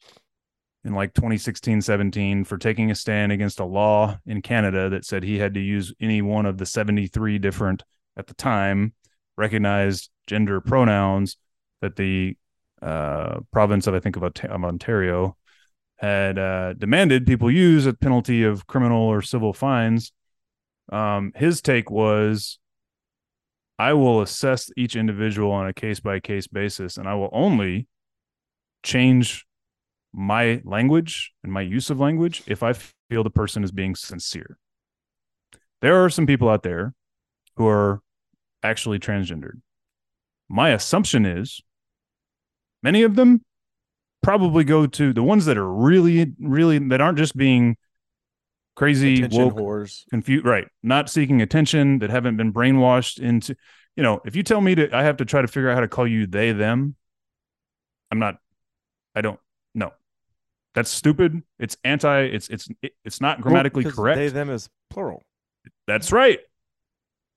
in 0.84 0.94
like 0.94 1.14
2016, 1.14 1.82
17 1.82 2.44
for 2.44 2.58
taking 2.58 2.92
a 2.92 2.96
stand 2.96 3.32
against 3.32 3.60
a 3.60 3.66
law 3.66 4.18
in 4.26 4.42
Canada 4.42 4.90
that 4.90 5.06
said 5.06 5.24
he 5.24 5.38
had 5.40 5.54
to 5.54 5.60
use 5.60 5.94
any 6.02 6.22
one 6.22 6.46
of 6.46 6.58
the 6.58 6.66
73 6.66 7.38
different, 7.40 7.84
at 8.18 8.28
the 8.28 8.34
time, 8.34 8.94
recognized 9.38 10.10
gender 10.28 10.62
pronouns 10.62 11.38
that 11.82 11.96
the 11.96 12.38
uh, 12.82 13.40
province 13.52 13.88
of, 13.88 13.94
I 13.94 14.00
think, 14.00 14.16
of, 14.16 14.24
of 14.24 14.64
Ontario 14.64 15.38
had 15.98 16.38
uh, 16.38 16.74
demanded 16.74 17.26
people 17.26 17.50
use 17.50 17.88
at 17.88 18.00
penalty 18.00 18.44
of 18.44 18.68
criminal 18.68 19.04
or 19.04 19.22
civil 19.22 19.54
fines. 19.54 20.12
Um, 20.92 21.32
his 21.36 21.62
take 21.62 21.90
was 21.90 22.60
I 23.80 23.94
will 23.94 24.22
assess 24.22 24.70
each 24.78 24.96
individual 24.96 25.52
on 25.52 25.68
a 25.68 25.74
case 25.74 26.00
by 26.00 26.20
case 26.20 26.48
basis, 26.48 26.98
and 26.98 27.08
I 27.08 27.16
will 27.16 27.30
only 27.32 27.88
change 28.84 29.46
my 30.14 30.62
language 30.64 31.32
and 31.44 31.52
my 31.52 31.62
use 31.62 31.90
of 31.90 32.00
language 32.00 32.44
if 32.46 32.62
I 32.62 32.74
feel 32.74 33.24
the 33.24 33.30
person 33.30 33.64
is 33.64 33.72
being 33.72 33.96
sincere. 33.96 34.58
There 35.82 36.04
are 36.04 36.10
some 36.10 36.28
people 36.28 36.50
out 36.50 36.64
there 36.64 36.94
who 37.56 37.68
are 37.68 38.02
actually 38.62 39.00
transgendered. 39.00 39.62
My 40.50 40.70
assumption 40.70 41.26
is 41.26 41.62
many 42.82 43.04
of 43.04 43.16
them 43.16 43.42
probably 44.22 44.64
go 44.64 44.86
to 44.88 45.14
the 45.14 45.24
ones 45.24 45.46
that 45.46 45.58
are 45.58 45.70
really, 45.72 46.34
really 46.40 46.80
that 46.80 47.02
aren't 47.02 47.18
just 47.18 47.36
being 47.36 47.78
crazy 48.76 49.16
Attention 49.18 49.44
woke 49.44 49.56
whores. 49.56 50.04
confused 50.10 50.46
right 50.46 50.68
not 50.82 51.08
seeking 51.08 51.44
attention 51.44 52.00
that 52.00 52.10
haven't 52.10 52.38
been 52.38 52.52
brainwashed 52.52 53.20
into 53.20 53.56
you 53.96 54.02
know 54.02 54.20
if 54.26 54.36
you 54.36 54.42
tell 54.42 54.62
me 54.62 54.74
to 54.74 54.92
i 54.98 55.04
have 55.04 55.18
to 55.18 55.26
try 55.26 55.44
to 55.44 55.48
figure 55.48 55.70
out 55.70 55.76
how 55.76 55.82
to 55.82 55.88
call 55.88 56.08
you 56.08 56.26
they 56.26 56.52
them 56.54 56.96
i'm 58.10 58.18
not 58.18 58.38
i 59.14 59.22
don't 59.22 59.40
no 59.76 59.92
that's 60.74 60.90
stupid 60.90 61.44
it's 61.60 61.78
anti 61.84 62.22
it's 62.22 62.48
it's 62.50 62.68
it's 63.06 63.22
not 63.22 63.42
grammatically 63.42 63.84
because 63.84 63.96
correct 63.96 64.18
They, 64.18 64.30
them 64.30 64.50
is 64.50 64.68
plural. 64.90 65.22
that's 65.86 66.12
right 66.12 66.40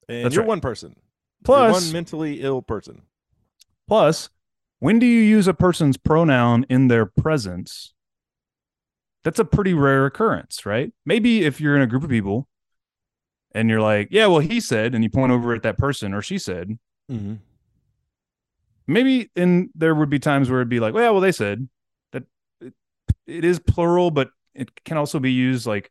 And 0.08 0.24
That's 0.24 0.34
you're 0.36 0.42
right. 0.44 0.48
one 0.48 0.62
person. 0.62 0.96
Plus 1.46 1.84
one 1.84 1.92
mentally 1.92 2.40
ill 2.42 2.60
person. 2.62 3.02
plus 3.88 4.28
when 4.80 4.98
do 4.98 5.06
you 5.06 5.20
use 5.22 5.46
a 5.48 5.54
person's 5.54 5.96
pronoun 5.96 6.64
in 6.68 6.88
their 6.88 7.06
presence 7.06 7.94
that's 9.24 9.38
a 9.38 9.44
pretty 9.44 9.72
rare 9.74 10.06
occurrence 10.06 10.66
right 10.66 10.92
maybe 11.04 11.44
if 11.44 11.60
you're 11.60 11.76
in 11.76 11.82
a 11.82 11.86
group 11.86 12.02
of 12.04 12.10
people 12.10 12.46
and 13.52 13.70
you're 13.70 13.80
like 13.80 14.08
yeah 14.10 14.26
well 14.26 14.40
he 14.40 14.60
said 14.60 14.94
and 14.94 15.02
you 15.04 15.10
point 15.10 15.32
over 15.32 15.54
at 15.54 15.62
that 15.62 15.78
person 15.78 16.12
or 16.14 16.22
she 16.22 16.38
said 16.38 16.78
Mm-hmm. 17.10 17.34
maybe 18.88 19.30
in 19.36 19.70
there 19.74 19.94
would 19.94 20.10
be 20.10 20.18
times 20.18 20.50
where 20.50 20.58
it'd 20.60 20.68
be 20.68 20.80
like, 20.80 20.92
well, 20.94 21.12
well, 21.12 21.20
they 21.20 21.30
said, 21.32 21.68
that 22.12 22.24
it 23.26 23.44
is 23.44 23.58
plural, 23.60 24.10
but 24.10 24.30
it 24.54 24.84
can 24.84 24.96
also 24.96 25.20
be 25.20 25.30
used 25.32 25.66
like 25.66 25.90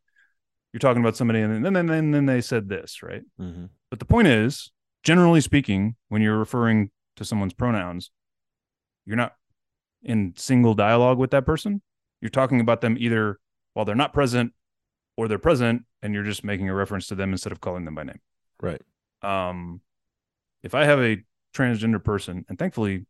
you're 0.72 0.78
talking 0.80 1.02
about 1.02 1.16
somebody 1.16 1.40
and 1.40 1.64
then 1.64 1.72
then 1.72 1.86
then, 1.86 2.10
then 2.10 2.26
they 2.26 2.42
said 2.42 2.68
this, 2.68 3.02
right? 3.02 3.22
Mm-hmm. 3.40 3.64
But 3.90 3.98
the 3.98 4.04
point 4.04 4.28
is, 4.28 4.70
generally 5.06 5.40
speaking, 5.40 5.94
when 6.08 6.20
you're 6.20 6.36
referring 6.36 6.90
to 7.14 7.24
someone's 7.24 7.54
pronouns, 7.54 8.10
you're 9.04 9.16
not 9.16 9.36
in 10.02 10.34
single 10.36 10.74
dialogue 10.74 11.16
with 11.16 11.30
that 11.30 11.46
person. 11.46 11.80
You're 12.20 12.28
talking 12.28 12.60
about 12.60 12.80
them 12.80 12.96
either 12.98 13.38
while 13.72 13.84
they're 13.84 13.94
not 13.94 14.12
present 14.12 14.52
or 15.16 15.28
they're 15.28 15.38
present 15.38 15.84
and 16.02 16.12
you're 16.12 16.24
just 16.24 16.42
making 16.42 16.68
a 16.68 16.74
reference 16.74 17.06
to 17.06 17.14
them 17.14 17.30
instead 17.30 17.52
of 17.52 17.60
calling 17.60 17.84
them 17.84 17.94
by 17.94 18.02
name. 18.02 18.20
Right. 18.60 18.82
Um 19.22 19.80
if 20.64 20.74
I 20.74 20.86
have 20.86 20.98
a 20.98 21.22
transgender 21.54 22.02
person, 22.02 22.44
and 22.48 22.58
thankfully, 22.58 23.06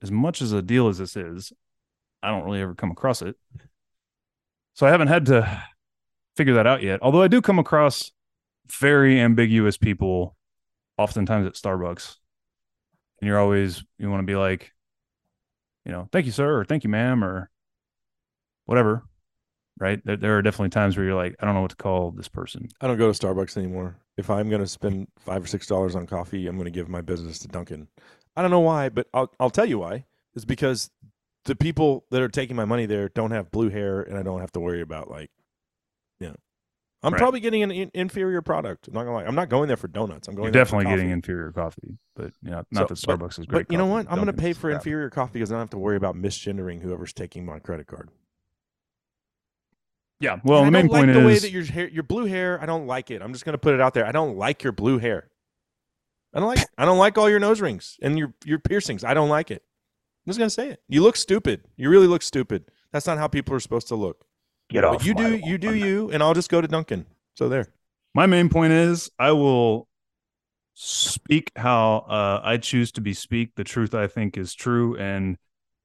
as 0.00 0.12
much 0.12 0.40
as 0.40 0.52
a 0.52 0.62
deal 0.62 0.86
as 0.86 0.98
this 0.98 1.16
is, 1.16 1.52
I 2.22 2.28
don't 2.30 2.44
really 2.44 2.60
ever 2.60 2.76
come 2.76 2.92
across 2.92 3.22
it. 3.22 3.34
So 4.74 4.86
I 4.86 4.90
haven't 4.90 5.08
had 5.08 5.26
to 5.26 5.64
figure 6.36 6.54
that 6.54 6.68
out 6.68 6.84
yet. 6.84 7.00
Although 7.02 7.22
I 7.22 7.26
do 7.26 7.42
come 7.42 7.58
across 7.58 8.12
very 8.70 9.18
ambiguous 9.18 9.76
people 9.76 10.36
oftentimes 10.98 11.46
at 11.46 11.54
Starbucks. 11.54 12.16
And 13.20 13.28
you're 13.28 13.38
always 13.38 13.82
you 13.98 14.10
want 14.10 14.22
to 14.22 14.26
be 14.26 14.36
like, 14.36 14.72
you 15.84 15.92
know, 15.92 16.08
thank 16.12 16.26
you, 16.26 16.32
sir, 16.32 16.60
or 16.60 16.64
thank 16.64 16.84
you, 16.84 16.90
ma'am, 16.90 17.24
or 17.24 17.50
whatever. 18.66 19.04
Right. 19.80 20.04
There, 20.04 20.16
there 20.16 20.36
are 20.36 20.42
definitely 20.42 20.70
times 20.70 20.96
where 20.96 21.06
you're 21.06 21.14
like, 21.14 21.36
I 21.38 21.46
don't 21.46 21.54
know 21.54 21.60
what 21.60 21.70
to 21.70 21.76
call 21.76 22.10
this 22.10 22.26
person. 22.26 22.68
I 22.80 22.88
don't 22.88 22.98
go 22.98 23.12
to 23.12 23.26
Starbucks 23.26 23.56
anymore. 23.56 23.96
If 24.16 24.28
I'm 24.28 24.48
going 24.48 24.60
to 24.60 24.66
spend 24.66 25.06
five 25.20 25.44
or 25.44 25.46
six 25.46 25.68
dollars 25.68 25.94
on 25.94 26.06
coffee, 26.06 26.48
I'm 26.48 26.56
going 26.56 26.64
to 26.64 26.72
give 26.72 26.88
my 26.88 27.00
business 27.00 27.38
to 27.40 27.48
Dunkin'. 27.48 27.86
I 28.36 28.42
don't 28.42 28.50
know 28.50 28.60
why, 28.60 28.88
but 28.88 29.06
I'll 29.14 29.32
I'll 29.38 29.50
tell 29.50 29.66
you 29.66 29.78
why. 29.78 30.04
It's 30.34 30.44
because 30.44 30.90
the 31.44 31.56
people 31.56 32.04
that 32.10 32.22
are 32.22 32.28
taking 32.28 32.56
my 32.56 32.64
money 32.64 32.86
there 32.86 33.08
don't 33.08 33.30
have 33.30 33.50
blue 33.50 33.68
hair, 33.68 34.02
and 34.02 34.18
I 34.18 34.22
don't 34.22 34.40
have 34.40 34.52
to 34.52 34.60
worry 34.60 34.80
about 34.80 35.10
like, 35.10 35.30
I'm 37.02 37.12
Right. 37.12 37.18
probably 37.18 37.38
getting 37.40 37.62
an 37.62 37.70
in- 37.70 37.90
inferior 37.94 38.42
product. 38.42 38.88
I'm 38.88 38.94
not 38.94 39.04
gonna 39.04 39.14
lie. 39.18 39.24
I'm 39.24 39.34
not 39.36 39.48
going 39.48 39.68
there 39.68 39.76
for 39.76 39.86
donuts. 39.86 40.26
I'm 40.26 40.34
going. 40.34 40.46
You're 40.46 40.52
definitely 40.52 40.86
getting 40.86 41.10
inferior 41.10 41.52
coffee, 41.52 41.96
but 42.16 42.32
yeah, 42.42 42.62
not 42.72 42.88
So, 42.88 42.94
that 42.94 43.18
Starbucks 43.20 43.38
is 43.38 43.46
great. 43.46 43.68
But 43.68 43.72
you 43.72 43.78
know 43.78 43.86
what? 43.86 44.06
I'm 44.10 44.16
going 44.16 44.26
to 44.26 44.32
pay 44.32 44.52
for 44.52 44.68
inferior 44.70 45.08
coffee 45.08 45.34
because 45.34 45.52
I 45.52 45.54
don't 45.54 45.60
have 45.62 45.70
to 45.70 45.78
worry 45.78 45.96
about 45.96 46.16
misgendering 46.16 46.80
whoever's 46.80 47.12
taking 47.12 47.46
my 47.46 47.60
credit 47.60 47.86
card. 47.86 48.10
Yeah. 50.20 50.40
Well, 50.42 50.64
And 50.64 50.74
the 50.74 50.78
I 50.78 50.82
main 50.82 50.90
like 50.90 51.04
point 51.06 51.12
the 51.12 51.24
way 51.24 51.38
that 51.38 51.50
your 51.52 51.64
hair, 51.64 51.88
your 51.88 52.02
blue 52.02 52.24
hair. 52.24 52.60
I 52.60 52.66
don't 52.66 52.86
like 52.88 53.10
it. 53.10 53.22
I'm 53.22 53.32
just 53.32 53.44
going 53.44 53.52
to 53.54 53.58
put 53.58 53.74
it 53.74 53.80
out 53.80 53.94
there. 53.94 54.04
I 54.06 54.10
don't 54.12 54.36
like 54.36 54.64
your 54.64 54.72
blue 54.72 54.98
hair. 54.98 55.30
I 56.34 56.40
don't 56.40 56.48
like. 56.48 56.66
I 56.76 56.84
don't 56.84 56.98
like 56.98 57.16
all 57.16 57.30
your 57.30 57.38
nose 57.38 57.60
rings 57.60 57.96
and 58.02 58.18
your 58.18 58.34
your 58.44 58.58
piercings. 58.58 59.04
I 59.04 59.14
don't 59.14 59.28
like 59.28 59.50
it. 59.50 59.62
I'm 60.26 60.30
just 60.30 60.38
going 60.38 60.48
to 60.48 60.54
say 60.54 60.68
it. 60.70 60.82
You 60.88 61.02
look 61.02 61.16
stupid. 61.16 61.62
You 61.76 61.88
really 61.88 62.06
look 62.08 62.22
stupid. 62.22 62.64
That's 62.92 63.06
not 63.06 63.18
how 63.18 63.28
people 63.28 63.54
are 63.54 63.60
supposed 63.60 63.88
to 63.88 63.94
look. 63.94 64.24
Get 64.68 64.82
But 64.82 65.04
you 65.04 65.14
do 65.14 65.36
you 65.36 65.58
do 65.58 65.74
you, 65.74 66.10
and 66.10 66.22
I'll 66.22 66.34
just 66.34 66.50
go 66.50 66.60
to 66.60 66.68
Dunkin'. 66.68 67.06
So 67.34 67.48
there. 67.48 67.68
My 68.14 68.26
main 68.26 68.48
point 68.48 68.72
is 68.72 69.10
I 69.18 69.32
will 69.32 69.88
speak 70.74 71.50
how 71.56 72.06
uh, 72.08 72.40
I 72.42 72.56
choose 72.58 72.92
to 72.92 73.00
be 73.00 73.14
speak 73.14 73.52
the 73.56 73.64
truth 73.64 73.94
I 73.94 74.06
think 74.06 74.36
is 74.36 74.54
true, 74.54 74.96
and 74.96 75.38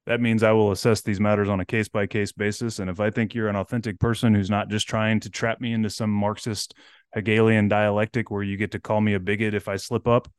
that 0.05 0.19
means 0.19 0.43
I 0.43 0.51
will 0.51 0.71
assess 0.71 1.01
these 1.01 1.19
matters 1.19 1.47
on 1.47 1.61
a 1.61 1.65
case 1.65 1.87
by 1.87 2.07
case 2.07 2.33
basis. 2.33 2.79
And 2.79 2.89
if 2.89 2.99
I 2.99 3.09
think 3.09 3.33
you're 3.33 3.47
an 3.47 3.55
authentic 3.55 3.99
person 3.99 4.35
who's 4.35 4.49
not 4.49 4.69
just 4.69 4.87
trying 4.87 5.21
to 5.21 5.29
trap 5.29 5.61
me 5.61 5.71
into 5.71 5.89
some 5.89 6.09
Marxist 6.09 6.73
Hegelian 7.13 7.69
dialectic 7.69 8.29
where 8.29 8.43
you 8.43 8.57
get 8.57 8.71
to 8.71 8.79
call 8.79 8.99
me 8.99 9.13
a 9.13 9.19
bigot 9.19 9.53
if 9.53 9.67
I 9.67 9.77
slip 9.77 10.07
up, 10.07 10.29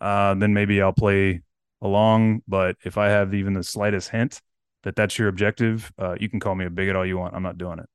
uh, 0.00 0.34
then 0.34 0.54
maybe 0.54 0.82
I'll 0.82 0.92
play 0.92 1.42
along. 1.80 2.42
But 2.48 2.76
if 2.84 2.98
I 2.98 3.10
have 3.10 3.32
even 3.32 3.52
the 3.52 3.62
slightest 3.62 4.08
hint 4.08 4.40
that 4.86 4.94
that's 4.94 5.18
your 5.18 5.26
objective, 5.26 5.92
uh, 5.98 6.14
you 6.20 6.28
can 6.28 6.38
call 6.38 6.54
me 6.54 6.64
a 6.64 6.70
bigot 6.70 6.94
all 6.94 7.04
you 7.04 7.18
want. 7.18 7.34
I'm 7.34 7.42
not 7.42 7.58
doing 7.58 7.80
it. 7.80 7.88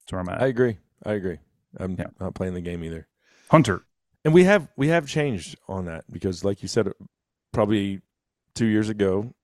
That's 0.00 0.12
where 0.12 0.22
I'm 0.22 0.28
at. 0.30 0.40
I 0.40 0.46
agree. 0.46 0.78
I 1.04 1.12
agree. 1.12 1.38
I'm 1.78 1.96
Yeah. 1.98 2.06
not 2.18 2.34
playing 2.34 2.54
the 2.54 2.62
game 2.62 2.82
either. 2.82 3.06
Hunter. 3.50 3.84
And 4.24 4.32
we 4.32 4.44
have 4.44 4.68
we 4.74 4.88
have 4.88 5.06
changed 5.06 5.58
on 5.68 5.84
that 5.84 6.04
because, 6.10 6.44
like 6.44 6.62
you 6.62 6.68
said, 6.68 6.90
probably 7.52 8.00
two 8.54 8.64
years 8.64 8.88
ago, 8.88 9.34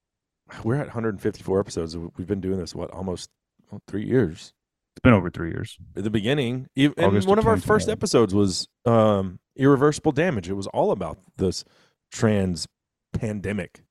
we're 0.65 0.77
at 0.77 0.87
154 0.87 1.61
episodes. 1.61 1.95
We've 1.99 2.27
been 2.27 2.41
doing 2.41 2.59
this 2.59 2.75
what 2.75 2.91
almost 2.93 3.29
well, 3.71 3.83
three 3.87 4.07
years. 4.07 4.55
It's 4.97 5.03
been 5.03 5.13
over 5.13 5.29
three 5.31 5.51
years. 5.51 5.77
At 5.97 6.05
the 6.05 6.11
beginning, 6.11 6.69
and 6.75 6.95
August 6.99 7.29
one 7.29 7.39
of 7.39 7.47
our 7.47 7.59
first 7.59 7.91
episodes 7.91 8.35
was 8.35 8.69
um, 8.87 9.39
irreversible 9.55 10.13
damage. 10.13 10.49
It 10.49 10.55
was 10.55 10.67
all 10.69 10.93
about 10.93 11.19
this 11.37 11.65
trans 12.11 12.67
pandemic 13.13 13.83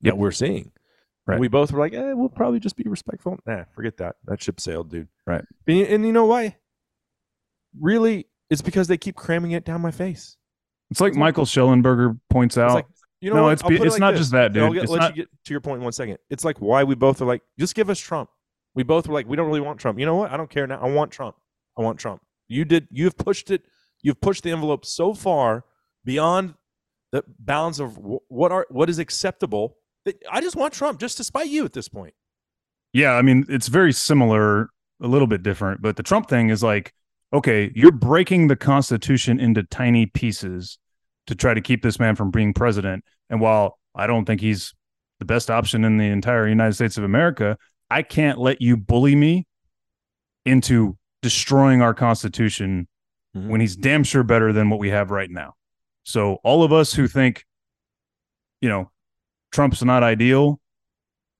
Yep. 0.00 0.14
that 0.14 0.18
we're 0.18 0.30
seeing. 0.30 0.72
Right. 1.26 1.40
We 1.40 1.48
both 1.48 1.72
were 1.72 1.78
like, 1.78 1.94
eh, 1.94 2.12
we'll 2.12 2.28
probably 2.28 2.60
just 2.60 2.76
be 2.76 2.84
respectful. 2.86 3.38
Nah, 3.46 3.64
forget 3.74 3.96
that. 3.96 4.16
That 4.26 4.42
ship 4.42 4.60
sailed, 4.60 4.90
dude. 4.90 5.08
Right. 5.26 5.44
And, 5.66 5.78
and 5.86 6.06
you 6.06 6.12
know 6.12 6.26
why? 6.26 6.56
Really, 7.80 8.26
it's 8.50 8.62
because 8.62 8.88
they 8.88 8.96
keep 8.98 9.16
cramming 9.16 9.52
it 9.52 9.64
down 9.64 9.80
my 9.80 9.90
face. 9.90 10.36
It's 10.90 11.00
like 11.00 11.08
It's 11.10 11.16
like- 11.16 11.20
Michael 11.20 11.44
Shellenberger 11.44 12.18
points 12.30 12.58
out. 12.58 12.74
like, 12.74 12.86
you 13.20 13.30
know 13.30 13.36
no, 13.36 13.42
what? 13.44 13.52
it's 13.54 13.62
be- 13.62 13.76
it's 13.76 13.92
like 13.92 14.00
not 14.00 14.10
this. 14.12 14.20
just 14.20 14.32
that, 14.32 14.52
And 14.54 14.60
I'll 14.60 14.66
dude. 14.68 14.74
get- 14.74 14.82
It's 14.84 14.92
let 14.92 14.98
not- 14.98 15.16
you 15.16 15.22
get 15.22 15.30
to 15.46 15.54
your 15.54 15.60
point 15.60 15.78
in 15.78 15.84
one 15.84 15.92
second. 15.92 16.18
It's 16.30 16.44
like 16.44 16.58
why 16.58 16.84
we 16.84 16.94
both 16.94 17.22
are 17.22 17.24
like, 17.24 17.42
just 17.58 17.74
give 17.74 17.88
us 17.88 17.98
Trump. 17.98 18.28
We 18.74 18.82
both 18.82 19.08
were 19.08 19.14
like, 19.14 19.26
we 19.26 19.36
don't 19.36 19.46
really 19.46 19.60
want 19.60 19.80
Trump. 19.80 19.98
You 19.98 20.04
know 20.06 20.16
what? 20.16 20.30
I 20.30 20.36
don't 20.36 20.50
care 20.50 20.66
now. 20.66 20.80
I 20.80 20.90
want 20.90 21.10
Trump. 21.10 21.36
I 21.78 21.82
want 21.82 21.98
Trump. 21.98 22.20
You 22.48 22.64
did. 22.64 22.86
You've 22.90 23.16
pushed 23.16 23.50
it. 23.50 23.62
You've 24.02 24.20
pushed 24.20 24.42
the 24.42 24.50
envelope 24.50 24.84
so 24.84 25.14
far 25.14 25.64
beyond 26.04 26.54
the 27.12 27.24
bounds 27.38 27.80
of 27.80 27.96
what 27.96 28.52
are 28.52 28.66
what 28.68 28.90
is 28.90 28.98
acceptable. 28.98 29.78
I 30.30 30.40
just 30.40 30.56
want 30.56 30.74
Trump, 30.74 31.00
just 31.00 31.16
to 31.18 31.24
spite 31.24 31.48
you 31.48 31.64
at 31.64 31.72
this 31.72 31.88
point. 31.88 32.14
Yeah, 32.92 33.12
I 33.12 33.22
mean, 33.22 33.44
it's 33.48 33.68
very 33.68 33.92
similar, 33.92 34.68
a 35.00 35.08
little 35.08 35.26
bit 35.26 35.42
different, 35.42 35.82
but 35.82 35.96
the 35.96 36.02
Trump 36.02 36.28
thing 36.28 36.50
is 36.50 36.62
like, 36.62 36.92
okay, 37.32 37.72
you're 37.74 37.90
breaking 37.90 38.48
the 38.48 38.56
Constitution 38.56 39.40
into 39.40 39.62
tiny 39.64 40.06
pieces 40.06 40.78
to 41.26 41.34
try 41.34 41.54
to 41.54 41.60
keep 41.60 41.82
this 41.82 41.98
man 41.98 42.14
from 42.14 42.30
being 42.30 42.54
president. 42.54 43.04
And 43.30 43.40
while 43.40 43.78
I 43.94 44.06
don't 44.06 44.24
think 44.24 44.40
he's 44.40 44.74
the 45.18 45.24
best 45.24 45.50
option 45.50 45.84
in 45.84 45.96
the 45.96 46.04
entire 46.04 46.46
United 46.46 46.74
States 46.74 46.98
of 46.98 47.04
America, 47.04 47.56
I 47.90 48.02
can't 48.02 48.38
let 48.38 48.60
you 48.60 48.76
bully 48.76 49.16
me 49.16 49.46
into 50.44 50.96
destroying 51.22 51.80
our 51.80 51.94
Constitution 51.94 52.86
Mhm. 53.34 53.48
when 53.48 53.60
he's 53.60 53.74
damn 53.76 54.04
sure 54.04 54.22
better 54.22 54.52
than 54.52 54.70
what 54.70 54.78
we 54.78 54.90
have 54.90 55.10
right 55.10 55.30
now. 55.30 55.54
So 56.04 56.34
all 56.44 56.62
of 56.62 56.72
us 56.72 56.94
who 56.94 57.08
think, 57.08 57.46
you 58.60 58.68
know, 58.68 58.90
Trump's 59.54 59.84
not 59.84 60.02
ideal, 60.02 60.60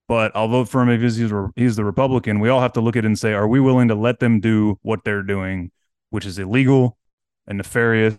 but 0.06 0.30
I'll 0.36 0.46
vote 0.46 0.68
for 0.68 0.80
him 0.80 0.88
if 0.88 1.00
he's, 1.00 1.16
he's 1.56 1.74
the 1.74 1.84
Republican. 1.84 2.38
We 2.38 2.48
all 2.48 2.60
have 2.60 2.72
to 2.74 2.80
look 2.80 2.94
at 2.94 3.04
it 3.04 3.08
and 3.08 3.18
say, 3.18 3.32
are 3.32 3.48
we 3.48 3.58
willing 3.58 3.88
to 3.88 3.96
let 3.96 4.20
them 4.20 4.38
do 4.38 4.78
what 4.82 5.02
they're 5.04 5.24
doing, 5.24 5.72
which 6.10 6.24
is 6.24 6.38
illegal 6.38 6.96
and 7.48 7.58
nefarious? 7.58 8.18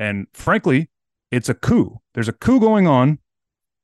And 0.00 0.26
frankly, 0.32 0.90
it's 1.30 1.48
a 1.48 1.54
coup. 1.54 2.00
There's 2.14 2.26
a 2.26 2.32
coup 2.32 2.58
going 2.58 2.88
on. 2.88 3.20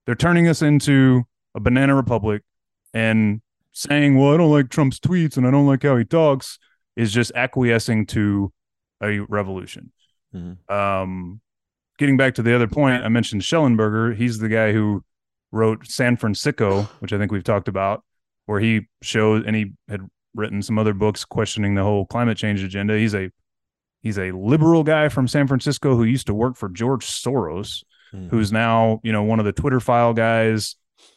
They're 0.04 0.16
turning 0.16 0.48
us 0.48 0.62
into 0.62 1.22
a 1.54 1.60
banana 1.60 1.94
republic 1.94 2.42
and 2.92 3.40
saying, 3.70 4.18
well, 4.18 4.34
I 4.34 4.38
don't 4.38 4.50
like 4.50 4.68
Trump's 4.68 4.98
tweets 4.98 5.36
and 5.36 5.46
I 5.46 5.52
don't 5.52 5.66
like 5.66 5.84
how 5.84 5.96
he 5.96 6.04
talks 6.04 6.58
is 6.96 7.12
just 7.12 7.30
acquiescing 7.36 8.06
to 8.06 8.52
a 9.00 9.20
revolution. 9.20 9.92
Mhm. 10.34 10.68
Um, 10.68 11.40
getting 11.98 12.16
back 12.16 12.34
to 12.34 12.42
the 12.42 12.52
other 12.52 12.66
point, 12.66 13.04
I 13.04 13.08
mentioned 13.08 13.42
Shellenberger. 13.42 14.16
He's 14.16 14.38
the 14.38 14.48
guy 14.48 14.72
who 14.72 15.04
wrote 15.52 15.86
San 15.86 16.16
Fransicko, 16.16 16.84
which 17.00 17.12
I 17.12 17.18
think 17.18 17.32
we've 17.32 17.44
talked 17.44 17.68
about, 17.68 18.02
where 18.46 18.60
he 18.60 18.88
showed 19.02 19.44
and 19.46 19.54
he 19.56 19.72
had 19.88 20.00
written 20.34 20.60
some 20.62 20.78
other 20.78 20.92
books 20.92 21.24
questioning 21.24 21.74
the 21.74 21.82
whole 21.82 22.06
climate 22.06 22.36
change 22.36 22.62
agenda. 22.62 22.96
He's 22.98 23.14
a 23.14 23.30
he's 24.02 24.18
a 24.18 24.30
liberal 24.32 24.84
guy 24.84 25.08
from 25.08 25.26
San 25.26 25.46
Francisco 25.48 25.96
who 25.96 26.04
used 26.04 26.26
to 26.26 26.34
work 26.34 26.56
for 26.56 26.68
George 26.68 27.04
Soros, 27.06 27.82
Mhm. 28.14 28.28
who's 28.30 28.52
now 28.52 29.00
you 29.02 29.12
know 29.12 29.22
one 29.22 29.38
of 29.38 29.44
the 29.46 29.52
Twitter 29.52 29.80
file 29.80 30.12
guys, 30.12 30.76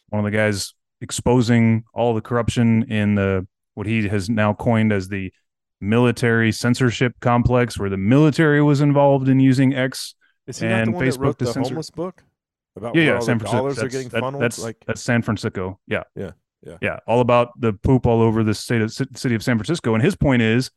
one 0.10 0.20
of 0.26 0.32
the 0.32 0.36
guys 0.36 0.74
exposing 1.02 1.84
all 1.94 2.14
the 2.14 2.22
corruption 2.22 2.84
in 2.92 3.16
the 3.16 3.46
what 3.76 3.88
he 3.88 4.08
has 4.10 4.30
now 4.30 4.54
coined 4.54 4.92
as 4.92 5.08
the 5.10 5.32
military 5.82 6.52
censorship 6.52 7.14
complex, 7.22 7.78
where 7.80 7.90
the 7.90 7.98
military 7.98 8.62
was 8.62 8.82
involved 8.82 9.30
in 9.30 9.40
using 9.40 9.74
X 9.74 10.16
Is 10.48 10.60
he 10.60 10.68
not 10.68 10.86
the 10.86 10.92
and 10.92 10.96
Facebook 10.96 11.38
to 11.38 11.46
the 11.46 11.54
censor- 11.54 11.70
homeless 11.70 11.90
book 11.90 12.24
about 12.80 12.96
yeah, 12.96 13.04
yeah, 13.04 13.20
San 13.20 13.38
the 13.38 13.44
Francisco. 13.44 13.58
dollars 13.58 13.78
are 13.78 13.82
That's, 13.84 13.94
getting 13.94 14.10
that- 14.10 14.20
funneled? 14.22 14.42
that's 14.44 14.60
like, 14.60 14.78
that's 14.88 15.02
San 15.02 15.22
Francisco. 15.22 15.80
Yeah, 15.88 16.04
Yeah, 16.16 16.32
yeah. 16.66 16.78
yeah. 16.82 17.00
All 17.08 17.22
about 17.22 17.60
the 17.60 17.74
poop 17.74 18.06
all 18.08 18.22
over 18.22 18.44
the 18.44 18.54
state 18.54 18.82
of 18.82 18.92
city 18.92 19.36
of 19.36 19.44
San 19.44 19.58
Francisco. 19.58 19.94
And 19.94 20.04
his 20.04 20.16
point 20.16 20.42
is, 20.42 20.72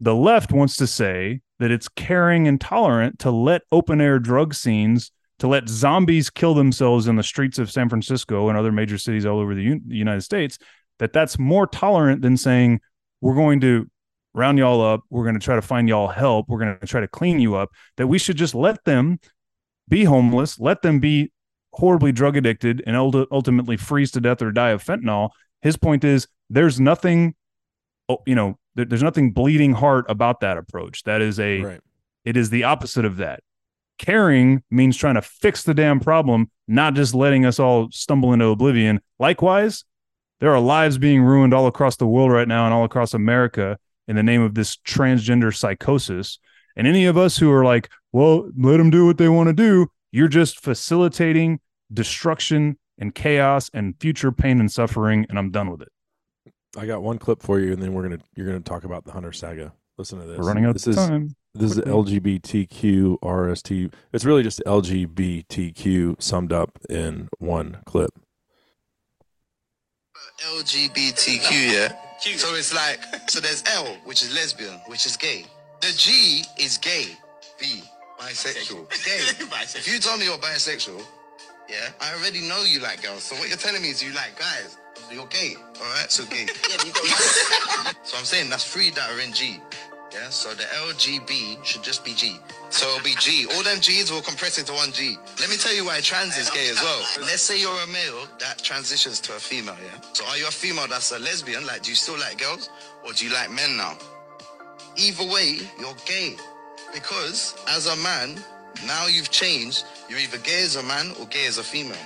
the 0.00 0.14
left 0.14 0.52
wants 0.52 0.76
to 0.76 0.86
say 0.86 1.40
that 1.58 1.70
it's 1.72 1.88
caring 1.88 2.46
and 2.46 2.60
tolerant 2.60 3.18
to 3.18 3.30
let 3.32 3.62
open 3.72 4.00
air 4.00 4.18
drug 4.20 4.54
scenes, 4.54 5.10
to 5.40 5.48
let 5.48 5.68
zombies 5.68 6.30
kill 6.30 6.54
themselves 6.54 7.08
in 7.08 7.16
the 7.16 7.22
streets 7.24 7.58
of 7.58 7.70
San 7.70 7.88
Francisco 7.88 8.48
and 8.48 8.56
other 8.56 8.70
major 8.70 8.96
cities 8.96 9.26
all 9.26 9.40
over 9.40 9.54
the 9.56 9.62
Un- 9.72 9.82
United 9.88 10.20
States. 10.22 10.58
That 11.00 11.12
that's 11.12 11.38
more 11.38 11.66
tolerant 11.66 12.22
than 12.22 12.36
saying 12.36 12.80
we're 13.20 13.34
going 13.34 13.60
to 13.60 13.88
round 14.34 14.58
y'all 14.58 14.80
up. 14.80 15.02
We're 15.10 15.24
going 15.24 15.34
to 15.38 15.44
try 15.44 15.56
to 15.56 15.62
find 15.62 15.88
y'all 15.88 16.08
help. 16.08 16.48
We're 16.48 16.58
going 16.60 16.78
to 16.78 16.86
try 16.86 17.00
to 17.00 17.08
clean 17.08 17.40
you 17.40 17.56
up. 17.56 17.70
That 17.96 18.06
we 18.06 18.18
should 18.18 18.36
just 18.36 18.54
let 18.54 18.84
them 18.84 19.18
be 19.88 20.04
homeless, 20.04 20.58
let 20.60 20.82
them 20.82 21.00
be 21.00 21.32
horribly 21.72 22.12
drug 22.12 22.36
addicted 22.36 22.82
and 22.86 22.96
ult- 22.96 23.28
ultimately 23.30 23.76
freeze 23.76 24.10
to 24.12 24.20
death 24.20 24.42
or 24.42 24.50
die 24.52 24.70
of 24.70 24.82
fentanyl, 24.84 25.30
His 25.62 25.76
point 25.76 26.04
is 26.04 26.26
there's 26.50 26.78
nothing, 26.80 27.34
oh, 28.08 28.18
you 28.26 28.34
know, 28.34 28.58
there, 28.74 28.84
there's 28.84 29.02
nothing 29.02 29.32
bleeding 29.32 29.72
heart 29.72 30.06
about 30.08 30.40
that 30.40 30.56
approach. 30.56 31.02
That 31.04 31.20
is 31.20 31.38
a, 31.40 31.60
Right. 31.60 31.80
it 32.24 32.36
is 32.36 32.50
the 32.50 32.64
opposite 32.64 33.04
of 33.04 33.16
that. 33.18 33.40
Caring 33.98 34.62
means 34.70 34.96
trying 34.96 35.16
to 35.16 35.22
fix 35.22 35.64
the 35.64 35.74
damn 35.74 35.98
problem, 35.98 36.50
not 36.68 36.94
just 36.94 37.14
letting 37.14 37.44
us 37.44 37.58
all 37.58 37.88
stumble 37.90 38.32
into 38.32 38.46
oblivion. 38.46 39.00
Likewise, 39.18 39.84
there 40.40 40.54
are 40.54 40.60
lives 40.60 40.98
being 40.98 41.22
ruined 41.22 41.52
all 41.52 41.66
across 41.66 41.96
the 41.96 42.06
world 42.06 42.30
right 42.30 42.46
now 42.46 42.64
and 42.64 42.72
all 42.72 42.84
across 42.84 43.12
America 43.12 43.76
in 44.06 44.14
the 44.14 44.22
name 44.22 44.40
of 44.40 44.54
this 44.54 44.76
transgender 44.76 45.54
psychosis. 45.54 46.38
And 46.76 46.86
any 46.86 47.06
of 47.06 47.16
us 47.18 47.38
who 47.38 47.50
are 47.50 47.64
like, 47.64 47.90
well, 48.12 48.50
let 48.56 48.78
them 48.78 48.90
do 48.90 49.06
what 49.06 49.18
they 49.18 49.28
want 49.28 49.48
to 49.48 49.52
do, 49.52 49.88
you're 50.10 50.28
just 50.28 50.60
facilitating 50.60 51.60
destruction 51.92 52.78
and 52.98 53.14
chaos 53.14 53.70
and 53.72 53.94
future 54.00 54.32
pain 54.32 54.60
and 54.60 54.70
suffering. 54.70 55.26
And 55.28 55.38
I'm 55.38 55.50
done 55.50 55.70
with 55.70 55.82
it. 55.82 55.88
I 56.76 56.86
got 56.86 57.02
one 57.02 57.18
clip 57.18 57.42
for 57.42 57.58
you, 57.60 57.72
and 57.72 57.82
then 57.82 57.94
we're 57.94 58.02
gonna 58.02 58.18
you're 58.34 58.46
gonna 58.46 58.60
talk 58.60 58.84
about 58.84 59.04
the 59.04 59.12
Hunter 59.12 59.32
saga. 59.32 59.72
Listen 59.96 60.20
to 60.20 60.26
this. 60.26 60.38
We're 60.38 60.46
running 60.46 60.64
out 60.64 60.74
this 60.74 60.86
of 60.86 60.90
is 60.90 60.96
time. 60.96 61.34
this 61.54 61.72
is. 61.72 61.78
LGBTQ 61.78 63.18
RST. 63.20 63.92
It's 64.12 64.24
really 64.24 64.42
just 64.42 64.62
LGBTQ 64.66 66.20
summed 66.22 66.52
up 66.52 66.78
in 66.88 67.28
one 67.38 67.78
clip. 67.84 68.10
LGBTQ, 70.40 71.50
yeah. 71.72 71.92
So 72.36 72.54
it's 72.54 72.74
like, 72.74 73.00
so 73.28 73.40
there's 73.40 73.64
L, 73.74 73.86
which 74.04 74.22
is 74.22 74.34
lesbian, 74.34 74.74
which 74.86 75.06
is 75.06 75.16
gay. 75.16 75.46
The 75.80 75.92
G 75.96 76.44
is 76.58 76.78
gay. 76.78 77.06
B, 77.60 77.82
bisexual. 78.18 78.88
Gay. 79.04 79.46
If 79.78 79.86
you 79.90 79.98
tell 79.98 80.18
me 80.18 80.24
you're 80.24 80.38
bisexual, 80.38 81.02
yeah, 81.68 81.76
I 82.00 82.14
already 82.14 82.40
know 82.48 82.62
you 82.62 82.80
like 82.80 83.02
girls. 83.02 83.24
So 83.24 83.36
what 83.36 83.48
you're 83.48 83.58
telling 83.58 83.82
me 83.82 83.90
is 83.90 84.02
you 84.02 84.12
like 84.14 84.38
guys. 84.38 84.78
So 84.96 85.14
you're 85.14 85.26
gay. 85.26 85.54
All 85.56 85.86
right, 86.00 86.10
so 86.10 86.24
gay. 86.26 86.46
so 88.02 88.18
I'm 88.18 88.24
saying 88.24 88.50
that's 88.50 88.64
three 88.64 88.90
that 88.90 89.10
are 89.10 89.20
in 89.20 89.32
G. 89.32 89.60
Yeah, 90.12 90.30
so 90.30 90.54
the 90.54 90.64
LGB 90.64 91.62
should 91.64 91.82
just 91.82 92.02
be 92.04 92.14
G. 92.14 92.38
So 92.70 92.88
it'll 92.88 93.04
be 93.04 93.14
G. 93.16 93.46
All 93.54 93.62
them 93.62 93.78
G's 93.80 94.10
will 94.10 94.22
compress 94.22 94.58
into 94.58 94.72
one 94.72 94.90
G. 94.92 95.18
Let 95.38 95.50
me 95.50 95.56
tell 95.56 95.74
you 95.74 95.84
why 95.84 96.00
trans 96.00 96.38
is 96.38 96.48
gay 96.48 96.70
as 96.70 96.80
well. 96.80 97.00
Let's 97.20 97.42
say 97.42 97.60
you're 97.60 97.80
a 97.82 97.86
male 97.86 98.26
that 98.40 98.58
transitions 98.62 99.20
to 99.20 99.36
a 99.36 99.38
female, 99.38 99.76
yeah? 99.84 100.00
So 100.14 100.24
are 100.26 100.38
you 100.38 100.48
a 100.48 100.50
female 100.50 100.86
that's 100.88 101.12
a 101.12 101.18
lesbian? 101.18 101.66
Like, 101.66 101.82
do 101.82 101.90
you 101.90 101.96
still 101.96 102.18
like 102.18 102.38
girls? 102.38 102.70
Or 103.04 103.12
do 103.12 103.26
you 103.26 103.32
like 103.32 103.50
men 103.50 103.76
now? 103.76 103.98
Either 104.96 105.24
way, 105.24 105.58
you're 105.78 105.96
gay. 106.06 106.36
Because 106.92 107.54
as 107.68 107.86
a 107.86 107.96
man, 107.96 108.38
now 108.86 109.06
you've 109.06 109.30
changed. 109.30 109.84
You're 110.08 110.18
either 110.18 110.38
gay 110.38 110.62
as 110.62 110.76
a 110.76 110.82
man 110.82 111.12
or 111.20 111.26
gay 111.26 111.46
as 111.46 111.58
a 111.58 111.62
female. 111.62 111.96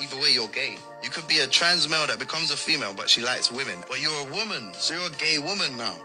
Either 0.00 0.16
way, 0.16 0.32
you're 0.32 0.48
gay. 0.48 0.76
You 1.02 1.10
could 1.10 1.26
be 1.28 1.40
a 1.40 1.46
trans 1.46 1.88
male 1.88 2.06
that 2.06 2.18
becomes 2.18 2.50
a 2.50 2.56
female, 2.56 2.94
but 2.96 3.08
she 3.08 3.22
likes 3.22 3.50
women. 3.52 3.78
But 3.88 4.00
you're 4.00 4.28
a 4.28 4.32
woman, 4.32 4.72
so 4.74 4.94
you're 4.94 5.06
a 5.06 5.16
gay 5.16 5.38
woman 5.38 5.76
now. 5.76 5.96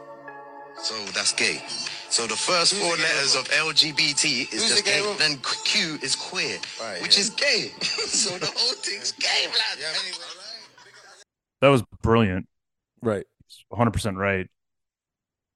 So 0.84 0.96
that's 1.13 1.34
gay. 1.34 1.62
So 2.10 2.28
the 2.28 2.36
first 2.36 2.76
four 2.76 2.96
letters 2.98 3.36
of 3.36 3.48
LGBT 3.50 4.54
is 4.54 4.70
just 4.70 4.86
gay. 4.86 5.15
Then 5.17 5.39
Q 5.65 5.98
is 6.02 6.15
queer, 6.15 6.58
which 7.02 7.17
is 7.17 7.32
gay. 7.32 7.72
so 7.82 8.38
the 8.38 8.46
whole 8.46 8.76
thing's 8.76 9.12
gay, 9.13 9.48
blood. 9.48 9.86
That 11.62 11.70
was 11.70 11.84
brilliant. 12.02 12.48
Right. 13.02 13.26
100% 13.72 14.15
right. 14.17 14.48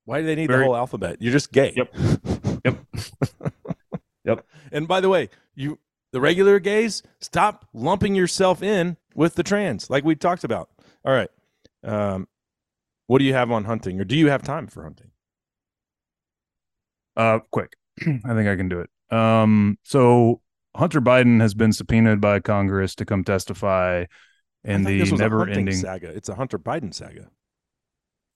Why 0.05 0.21
do 0.21 0.25
they 0.25 0.35
need 0.35 0.47
Very- 0.47 0.61
the 0.61 0.65
whole 0.65 0.75
alphabet? 0.75 1.17
You're 1.19 1.31
just 1.33 1.51
gay. 1.51 1.73
Yep. 1.75 1.95
Yep. 2.65 2.77
Yep. 4.23 4.45
And 4.71 4.87
by 4.87 5.01
the 5.01 5.09
way, 5.09 5.29
you 5.55 5.79
the 6.11 6.21
regular 6.21 6.59
gays, 6.59 7.01
stop 7.19 7.67
lumping 7.73 8.15
yourself 8.15 8.61
in 8.61 8.97
with 9.15 9.35
the 9.35 9.43
trans, 9.43 9.89
like 9.89 10.03
we 10.03 10.15
talked 10.15 10.43
about. 10.43 10.69
All 11.03 11.13
right. 11.13 11.29
Um, 11.83 12.27
what 13.07 13.19
do 13.19 13.25
you 13.25 13.33
have 13.33 13.49
on 13.51 13.63
hunting, 13.65 13.99
or 13.99 14.03
do 14.03 14.15
you 14.15 14.29
have 14.29 14.43
time 14.43 14.67
for 14.67 14.83
hunting? 14.83 15.09
Uh, 17.17 17.39
quick. 17.51 17.75
I 18.01 18.33
think 18.35 18.47
I 18.47 18.55
can 18.55 18.69
do 18.69 18.79
it. 18.79 18.89
Um, 19.15 19.77
so 19.83 20.41
Hunter 20.75 21.01
Biden 21.01 21.41
has 21.41 21.53
been 21.53 21.73
subpoenaed 21.73 22.21
by 22.21 22.39
Congress 22.39 22.95
to 22.95 23.05
come 23.05 23.23
testify 23.23 24.05
in 24.63 24.83
the 24.83 24.99
this 24.99 25.11
was 25.11 25.19
a 25.19 25.23
hunting 25.29 25.65
never-ending. 25.65 25.75
saga. 25.75 26.09
It's 26.09 26.29
a 26.29 26.35
Hunter 26.35 26.59
Biden 26.59 26.93
saga. 26.93 27.29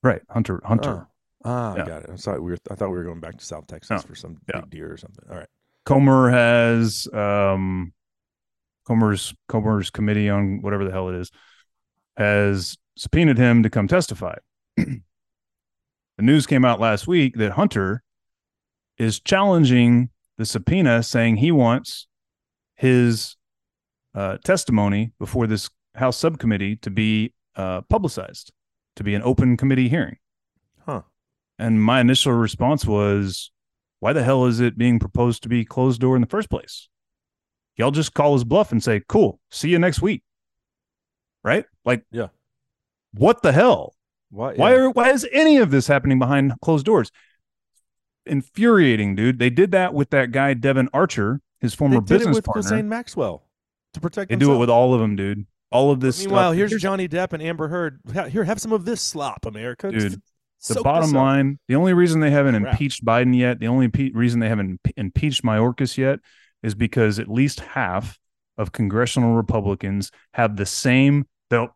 Right, 0.01 0.21
Hunter. 0.29 0.61
Hunter. 0.65 1.07
Ah, 1.45 1.75
Yeah. 1.75 1.83
I 1.83 1.87
got 1.87 2.03
it. 2.03 2.09
I 2.11 2.15
thought 2.15 2.41
we 2.41 2.51
were. 2.51 2.57
I 2.69 2.75
thought 2.75 2.89
we 2.89 2.97
were 2.97 3.03
going 3.03 3.19
back 3.19 3.37
to 3.37 3.45
South 3.45 3.67
Texas 3.67 4.03
for 4.03 4.15
some 4.15 4.37
Yeah. 4.53 4.61
big 4.61 4.69
deer 4.71 4.91
or 4.91 4.97
something. 4.97 5.23
All 5.29 5.37
right. 5.37 5.47
Comer 5.85 6.29
has 6.31 7.07
um, 7.13 7.93
Comer's 8.87 9.33
Comer's 9.47 9.89
committee 9.91 10.29
on 10.29 10.61
whatever 10.61 10.83
the 10.83 10.91
hell 10.91 11.09
it 11.09 11.15
is 11.15 11.31
has 12.17 12.77
subpoenaed 12.97 13.37
him 13.37 13.61
to 13.63 13.69
come 13.69 13.87
testify. 13.87 14.35
the 14.77 15.01
news 16.17 16.47
came 16.47 16.65
out 16.65 16.79
last 16.79 17.07
week 17.07 17.35
that 17.37 17.51
Hunter 17.51 18.01
is 18.97 19.19
challenging 19.19 20.09
the 20.37 20.45
subpoena, 20.45 21.03
saying 21.03 21.37
he 21.37 21.51
wants 21.51 22.07
his 22.75 23.35
uh, 24.13 24.37
testimony 24.43 25.11
before 25.19 25.45
this 25.47 25.69
House 25.95 26.17
subcommittee 26.17 26.75
to 26.77 26.89
be 26.89 27.33
uh, 27.55 27.81
publicized, 27.81 28.51
to 28.95 29.03
be 29.03 29.13
an 29.15 29.21
open 29.23 29.55
committee 29.57 29.87
hearing. 29.89 30.17
Huh. 30.85 31.01
And 31.57 31.81
my 31.81 32.01
initial 32.01 32.33
response 32.33 32.85
was, 32.85 33.51
why 33.99 34.13
the 34.13 34.23
hell 34.23 34.45
is 34.45 34.59
it 34.59 34.77
being 34.77 34.99
proposed 34.99 35.43
to 35.43 35.49
be 35.49 35.63
closed 35.65 36.01
door 36.01 36.15
in 36.15 36.21
the 36.21 36.27
first 36.27 36.49
place? 36.49 36.89
Y'all 37.77 37.91
just 37.91 38.13
call 38.13 38.33
his 38.33 38.43
bluff 38.43 38.71
and 38.71 38.83
say, 38.83 39.01
cool, 39.07 39.39
see 39.51 39.69
you 39.69 39.79
next 39.79 40.01
week. 40.01 40.23
Right? 41.43 41.65
Like, 41.83 42.03
Yeah. 42.11 42.27
What 43.13 43.41
the 43.41 43.51
hell? 43.51 43.95
Why? 44.29 44.55
Why 44.55 44.73
are 44.73 44.89
why 44.89 45.11
is 45.11 45.25
any 45.31 45.57
of 45.57 45.71
this 45.71 45.87
happening 45.87 46.19
behind 46.19 46.53
closed 46.61 46.85
doors? 46.85 47.11
Infuriating, 48.25 49.15
dude. 49.15 49.39
They 49.39 49.49
did 49.49 49.71
that 49.71 49.93
with 49.93 50.09
that 50.09 50.31
guy 50.31 50.53
Devon 50.53 50.89
Archer, 50.93 51.41
his 51.61 51.73
former 51.73 52.01
they 52.01 52.17
did 52.17 52.27
it 52.27 52.33
with 52.33 52.43
partner. 52.43 52.83
Maxwell 52.83 53.45
to 53.93 54.01
protect? 54.01 54.29
They 54.29 54.35
do 54.35 54.53
it 54.53 54.57
with 54.57 54.69
all 54.69 54.93
of 54.93 54.99
them, 54.99 55.15
dude. 55.15 55.45
All 55.71 55.91
of 55.91 55.99
this. 55.99 56.19
Meanwhile, 56.19 56.51
stuff. 56.51 56.57
here's 56.57 56.81
Johnny 56.81 57.07
Depp 57.07 57.33
and 57.33 57.41
Amber 57.41 57.67
Heard. 57.67 57.99
Here, 58.29 58.43
have 58.43 58.59
some 58.59 58.73
of 58.73 58.85
this 58.85 59.01
slop, 59.01 59.45
America. 59.45 59.91
Dude, 59.91 60.21
the 60.67 60.75
soak 60.75 60.83
bottom 60.83 61.11
line 61.11 61.59
the 61.67 61.75
only 61.75 61.93
reason 61.93 62.19
they 62.19 62.31
haven't 62.31 62.59
Crap. 62.59 62.73
impeached 62.73 63.05
biden 63.05 63.37
yet 63.37 63.59
the 63.59 63.67
only 63.67 63.87
pe- 63.87 64.11
reason 64.13 64.39
they 64.39 64.49
haven't 64.49 64.81
impe- 64.81 64.93
impeached 64.97 65.43
mayorkas 65.43 65.97
yet 65.97 66.19
is 66.63 66.73
because 66.75 67.19
at 67.19 67.27
least 67.27 67.59
half 67.59 68.17
of 68.57 68.71
congressional 68.71 69.35
republicans 69.35 70.11
have 70.33 70.55
the 70.55 70.65
same 70.65 71.27
the, 71.49 71.67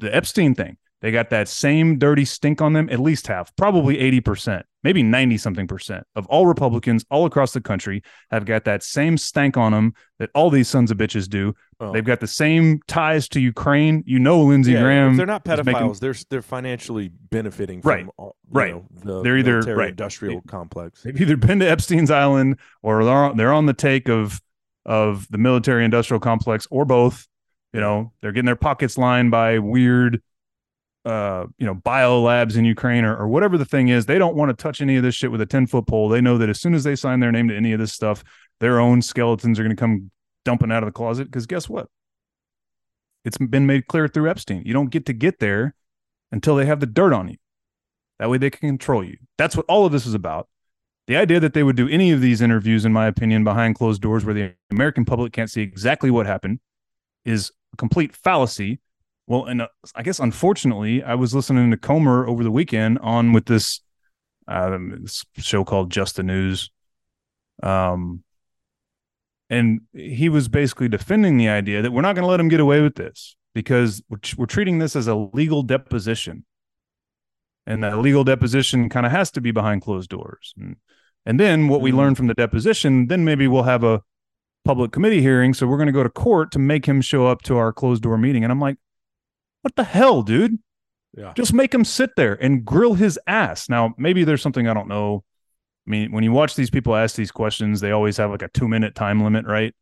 the 0.00 0.14
epstein 0.14 0.54
thing. 0.54 0.76
They 1.00 1.10
got 1.10 1.30
that 1.30 1.48
same 1.48 1.98
dirty 1.98 2.24
stink 2.24 2.62
on 2.62 2.72
them 2.72 2.88
at 2.90 3.00
least 3.00 3.26
half 3.26 3.54
probably 3.56 3.96
80% 3.96 4.62
maybe 4.82 5.02
90 5.02 5.36
something 5.38 5.66
percent 5.66 6.04
of 6.16 6.26
all 6.26 6.46
republicans 6.46 7.04
all 7.10 7.24
across 7.26 7.52
the 7.52 7.60
country 7.60 8.02
have 8.30 8.44
got 8.44 8.64
that 8.64 8.82
same 8.82 9.16
stank 9.16 9.56
on 9.56 9.72
them 9.72 9.94
that 10.18 10.30
all 10.34 10.50
these 10.50 10.68
sons 10.68 10.90
of 10.90 10.96
bitches 10.98 11.28
do 11.28 11.54
Oh. 11.80 11.92
they've 11.92 12.04
got 12.04 12.20
the 12.20 12.26
same 12.26 12.80
ties 12.86 13.28
to 13.30 13.40
ukraine 13.40 14.02
you 14.06 14.18
know 14.18 14.40
lindsey 14.40 14.72
Yeah, 14.72 14.82
graham 14.82 15.16
they're 15.16 15.26
not 15.26 15.44
pedophiles, 15.44 15.64
making- 15.66 15.92
they're 16.00 16.14
they're 16.30 16.42
financially 16.42 17.10
benefiting 17.30 17.82
from 17.82 17.88
Right. 17.90 18.06
all, 18.16 18.36
you 18.46 18.50
Right. 18.52 18.74
know, 18.74 18.86
the 19.04 19.22
They're 19.22 19.38
either- 19.38 19.52
military 19.54 19.76
right. 19.76 19.88
industrial 19.90 20.42
complex. 20.46 21.02
They've 21.02 21.20
either 21.20 21.36
been 21.36 21.58
to 21.60 21.68
Epstein's 21.68 22.10
Island 22.10 22.58
or 22.82 23.04
they're 23.04 23.12
on, 23.14 23.36
they're 23.36 23.52
on 23.52 23.66
the 23.66 23.72
take 23.74 24.08
of 24.08 24.40
of 24.84 25.26
the 25.30 25.38
military 25.38 25.84
industrial 25.84 26.18
complex 26.20 26.66
or 26.70 26.84
both. 26.84 27.26
You 27.72 27.80
know, 27.80 28.12
they're 28.20 28.32
getting 28.32 28.46
their 28.46 28.56
pockets 28.56 28.98
lined 28.98 29.30
by 29.30 29.58
weird 29.58 30.20
uh, 31.04 31.46
you 31.58 31.66
know, 31.66 31.74
bio 31.74 32.20
labs 32.20 32.56
in 32.56 32.64
Ukraine 32.64 33.04
or, 33.04 33.16
or 33.16 33.28
whatever 33.28 33.58
the 33.58 33.64
thing 33.64 33.88
is. 33.88 34.06
They 34.06 34.18
don't 34.18 34.36
want 34.36 34.50
to 34.50 34.62
touch 34.62 34.80
any 34.80 34.96
of 34.96 35.02
this 35.02 35.14
shit 35.14 35.32
with 35.32 35.40
a 35.40 35.46
10 35.46 35.66
foot 35.66 35.86
pole. 35.86 36.08
They 36.08 36.20
know 36.20 36.38
that 36.38 36.48
as 36.48 36.60
soon 36.60 36.74
as 36.74 36.84
they 36.84 36.96
sign 36.96 37.20
their 37.20 37.32
name 37.32 37.48
to 37.48 37.56
any 37.56 37.72
of 37.72 37.80
this 37.80 37.92
stuff, 37.92 38.22
their 38.60 38.78
own 38.78 39.02
skeletons 39.02 39.58
are 39.58 39.64
going 39.64 39.74
to 39.74 39.80
come 39.80 40.10
dumping 40.44 40.70
out 40.70 40.82
of 40.82 40.86
the 40.86 40.92
closet. 40.92 41.24
Because 41.24 41.46
guess 41.46 41.68
what? 41.68 41.88
It's 43.24 43.38
been 43.38 43.66
made 43.66 43.86
clear 43.86 44.08
through 44.08 44.30
Epstein. 44.30 44.62
You 44.64 44.72
don't 44.72 44.90
get 44.90 45.06
to 45.06 45.12
get 45.12 45.38
there 45.38 45.74
until 46.30 46.56
they 46.56 46.66
have 46.66 46.80
the 46.80 46.86
dirt 46.86 47.12
on 47.12 47.28
you. 47.28 47.36
That 48.18 48.30
way 48.30 48.38
they 48.38 48.50
can 48.50 48.68
control 48.68 49.04
you. 49.04 49.16
That's 49.38 49.56
what 49.56 49.66
all 49.68 49.86
of 49.86 49.92
this 49.92 50.06
is 50.06 50.14
about. 50.14 50.48
The 51.08 51.16
idea 51.16 51.40
that 51.40 51.52
they 51.52 51.64
would 51.64 51.76
do 51.76 51.88
any 51.88 52.12
of 52.12 52.20
these 52.20 52.40
interviews, 52.40 52.84
in 52.84 52.92
my 52.92 53.06
opinion, 53.06 53.42
behind 53.42 53.74
closed 53.74 54.00
doors 54.00 54.24
where 54.24 54.34
the 54.34 54.54
American 54.70 55.04
public 55.04 55.32
can't 55.32 55.50
see 55.50 55.60
exactly 55.60 56.10
what 56.10 56.26
happened 56.26 56.60
is 57.24 57.50
a 57.72 57.76
complete 57.76 58.14
fallacy. 58.14 58.80
Well, 59.26 59.44
and 59.46 59.62
uh, 59.62 59.68
I 59.94 60.02
guess 60.02 60.18
unfortunately, 60.18 61.02
I 61.02 61.14
was 61.14 61.34
listening 61.34 61.70
to 61.70 61.76
Comer 61.76 62.26
over 62.26 62.42
the 62.42 62.50
weekend 62.50 62.98
on 63.00 63.32
with 63.32 63.46
this, 63.46 63.80
um, 64.48 64.98
this 65.02 65.24
show 65.38 65.64
called 65.64 65.90
Just 65.90 66.16
the 66.16 66.22
News. 66.22 66.70
Um, 67.62 68.24
and 69.48 69.82
he 69.92 70.28
was 70.28 70.48
basically 70.48 70.88
defending 70.88 71.36
the 71.36 71.48
idea 71.48 71.82
that 71.82 71.92
we're 71.92 72.00
not 72.02 72.14
going 72.14 72.24
to 72.24 72.30
let 72.30 72.40
him 72.40 72.48
get 72.48 72.60
away 72.60 72.80
with 72.80 72.96
this 72.96 73.36
because 73.54 74.02
we're, 74.08 74.18
we're 74.36 74.46
treating 74.46 74.78
this 74.78 74.96
as 74.96 75.06
a 75.06 75.14
legal 75.14 75.62
deposition 75.62 76.44
and 77.66 77.84
that 77.84 77.98
legal 77.98 78.24
deposition 78.24 78.88
kind 78.88 79.06
of 79.06 79.12
has 79.12 79.30
to 79.30 79.40
be 79.40 79.50
behind 79.52 79.82
closed 79.82 80.08
doors 80.10 80.54
and, 80.56 80.76
and 81.26 81.38
then 81.38 81.68
what 81.68 81.80
we 81.82 81.92
Mhm. 81.92 81.96
learn 81.96 82.14
from 82.14 82.26
the 82.26 82.34
deposition 82.34 83.06
then 83.08 83.24
maybe 83.24 83.46
we'll 83.46 83.62
have 83.64 83.84
a 83.84 84.02
public 84.64 84.90
committee 84.90 85.20
hearing 85.20 85.52
so 85.54 85.66
we're 85.66 85.76
going 85.76 85.86
to 85.86 85.92
go 85.92 86.02
to 86.02 86.08
court 86.08 86.50
to 86.52 86.58
make 86.58 86.86
him 86.86 87.00
show 87.00 87.26
up 87.26 87.42
to 87.42 87.56
our 87.56 87.72
closed 87.72 88.02
door 88.02 88.16
meeting 88.16 88.42
and 88.42 88.50
i'm 88.50 88.60
like 88.60 88.78
What 89.62 89.76
the 89.76 89.84
hell, 89.84 90.22
dude? 90.22 90.58
Yeah. 91.16 91.32
Just 91.36 91.52
make 91.52 91.74
him 91.74 91.84
sit 91.84 92.10
there 92.16 92.34
and 92.34 92.64
grill 92.64 92.94
his 92.94 93.18
ass. 93.26 93.68
Now, 93.68 93.94
maybe 93.98 94.24
there's 94.24 94.42
something 94.42 94.68
I 94.68 94.74
don't 94.74 94.88
know. 94.88 95.24
I 95.86 95.90
mean, 95.90 96.12
when 96.12 96.24
you 96.24 96.32
watch 96.32 96.54
these 96.54 96.70
people 96.70 96.94
ask 96.94 97.16
these 97.16 97.32
questions, 97.32 97.80
they 97.80 97.90
always 97.90 98.16
have 98.16 98.30
like 98.30 98.42
a 98.42 98.48
two 98.48 98.68
minute 98.68 98.94
time 98.94 99.22
limit, 99.22 99.46
right? 99.46 99.74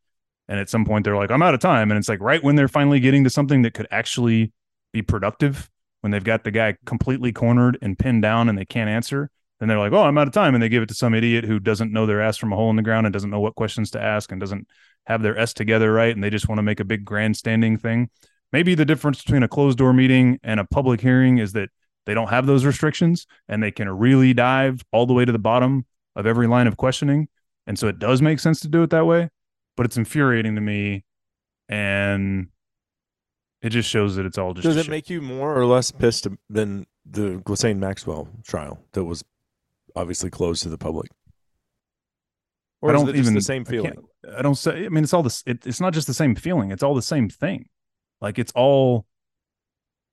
And 0.49 0.59
at 0.59 0.69
some 0.69 0.85
point, 0.85 1.05
they're 1.05 1.17
like, 1.17 1.31
I'm 1.31 1.43
out 1.43 1.55
of 1.55 1.61
time. 1.61 1.91
And 1.91 1.99
it's 1.99 2.09
like 2.09 2.21
right 2.21 2.43
when 2.43 2.57
they're 2.57 2.69
finally 2.69 3.01
getting 3.01 3.25
to 3.25 3.31
something 3.31 3.63
that 3.63 3.75
could 3.75 3.87
actually 3.91 4.53
be 4.93 5.03
productive, 5.03 5.71
when 6.01 6.11
they've 6.11 6.25
got 6.25 6.45
the 6.45 6.51
guy 6.51 6.77
completely 6.87 7.33
cornered 7.33 7.79
and 7.83 7.99
pinned 7.99 8.23
down 8.23 8.49
and 8.49 8.59
they 8.59 8.65
can't 8.65 8.91
answer, 8.91 9.31
then 9.59 9.69
they're 9.69 9.79
like, 9.79 9.93
oh, 9.93 10.03
I'm 10.03 10.19
out 10.19 10.27
of 10.27 10.33
time. 10.33 10.55
And 10.55 10.63
they 10.63 10.69
give 10.69 10.83
it 10.83 10.89
to 10.89 10.95
some 10.95 11.15
idiot 11.15 11.45
who 11.45 11.61
doesn't 11.61 11.93
know 11.93 12.07
their 12.07 12.23
ass 12.23 12.39
from 12.39 12.53
a 12.53 12.57
hole 12.57 12.71
in 12.71 12.77
the 12.77 12.83
ground 12.83 13.07
and 13.07 13.13
doesn't 13.13 13.31
know 13.31 13.41
what 13.41 13.55
questions 13.55 13.91
to 13.93 14.03
ask 14.03 14.33
and 14.33 14.41
doesn't 14.41 14.67
have 15.07 15.23
their 15.23 15.39
S 15.39 15.53
together 15.55 15.93
right. 15.93 16.13
And 16.15 16.25
they 16.25 16.31
just 16.31 16.49
want 16.49 16.59
to 16.59 16.63
make 16.63 16.81
a 16.81 16.85
big 16.85 17.05
grandstanding 17.05 17.77
thing. 17.77 18.11
Maybe 18.53 18.75
the 18.75 18.85
difference 18.85 19.23
between 19.23 19.43
a 19.43 19.49
closed 19.49 19.79
door 19.79 19.93
meeting 19.93 20.39
and 20.43 20.59
a 20.59 20.65
public 20.65 21.01
hearing 21.01 21.39
is 21.39 21.53
that 21.53 21.69
they 22.07 22.15
don't 22.15 22.29
have 22.29 22.47
those 22.47 22.65
restrictions 22.65 23.27
and 23.49 23.63
they 23.63 23.71
can 23.71 23.89
really 23.89 24.33
dive 24.35 24.83
all 24.93 25.07
the 25.07 25.13
way 25.13 25.25
to 25.25 25.33
the 25.33 25.39
bottom 25.39 25.87
of 26.17 26.27
every 26.27 26.47
line 26.47 26.67
of 26.67 26.77
questioning. 26.77 27.29
And 27.67 27.79
so 27.79 27.87
it 27.87 27.99
does 27.99 28.21
make 28.21 28.41
sense 28.41 28.61
to 28.61 28.69
do 28.69 28.83
it 28.83 28.91
that 28.91 29.07
way, 29.07 29.29
but 29.77 29.87
it's 29.87 29.97
infuriating 29.97 30.57
to 30.57 30.61
me. 30.61 31.05
And 31.69 32.49
it 33.63 33.71
just 33.71 33.89
shows 33.89 34.17
that 34.17 34.27
it's 34.27 34.39
all 34.39 34.55
just 34.55 34.65
Does 34.65 34.77
it 34.77 34.85
shit. 34.85 34.91
make 34.91 35.11
you 35.11 35.21
more 35.21 35.55
or 35.57 35.67
less 35.67 35.93
pissed 35.93 36.27
than 36.49 36.87
the 37.09 37.41
Ghislaine 37.45 37.79
Maxwell 37.79 38.29
trial 38.45 38.81
that 38.93 39.05
was 39.05 39.23
obviously 39.95 40.31
closed 40.31 40.63
to 40.65 40.69
the 40.69 40.79
public? 40.79 41.11
Or 42.81 42.91
I 42.91 42.95
is 42.95 43.03
don't 43.03 43.17
even 43.17 43.35
the 43.35 43.41
same 43.43 43.65
I 43.69 43.71
feeling? 43.71 43.93
I 44.37 44.43
don't 44.43 44.55
say. 44.55 44.87
I 44.87 44.89
mean, 44.89 45.05
it's 45.05 45.13
all 45.13 45.23
this. 45.23 45.43
It, 45.47 45.67
it's 45.67 45.81
not 45.81 45.93
just 45.93 46.07
the 46.07 46.15
same 46.15 46.35
feeling. 46.35 46.71
It's 46.71 46.83
all 46.83 46.95
the 46.95 47.03
same 47.03 47.29
thing. 47.29 47.67
Like 48.21 48.39
it's 48.39 48.53
all. 48.55 49.07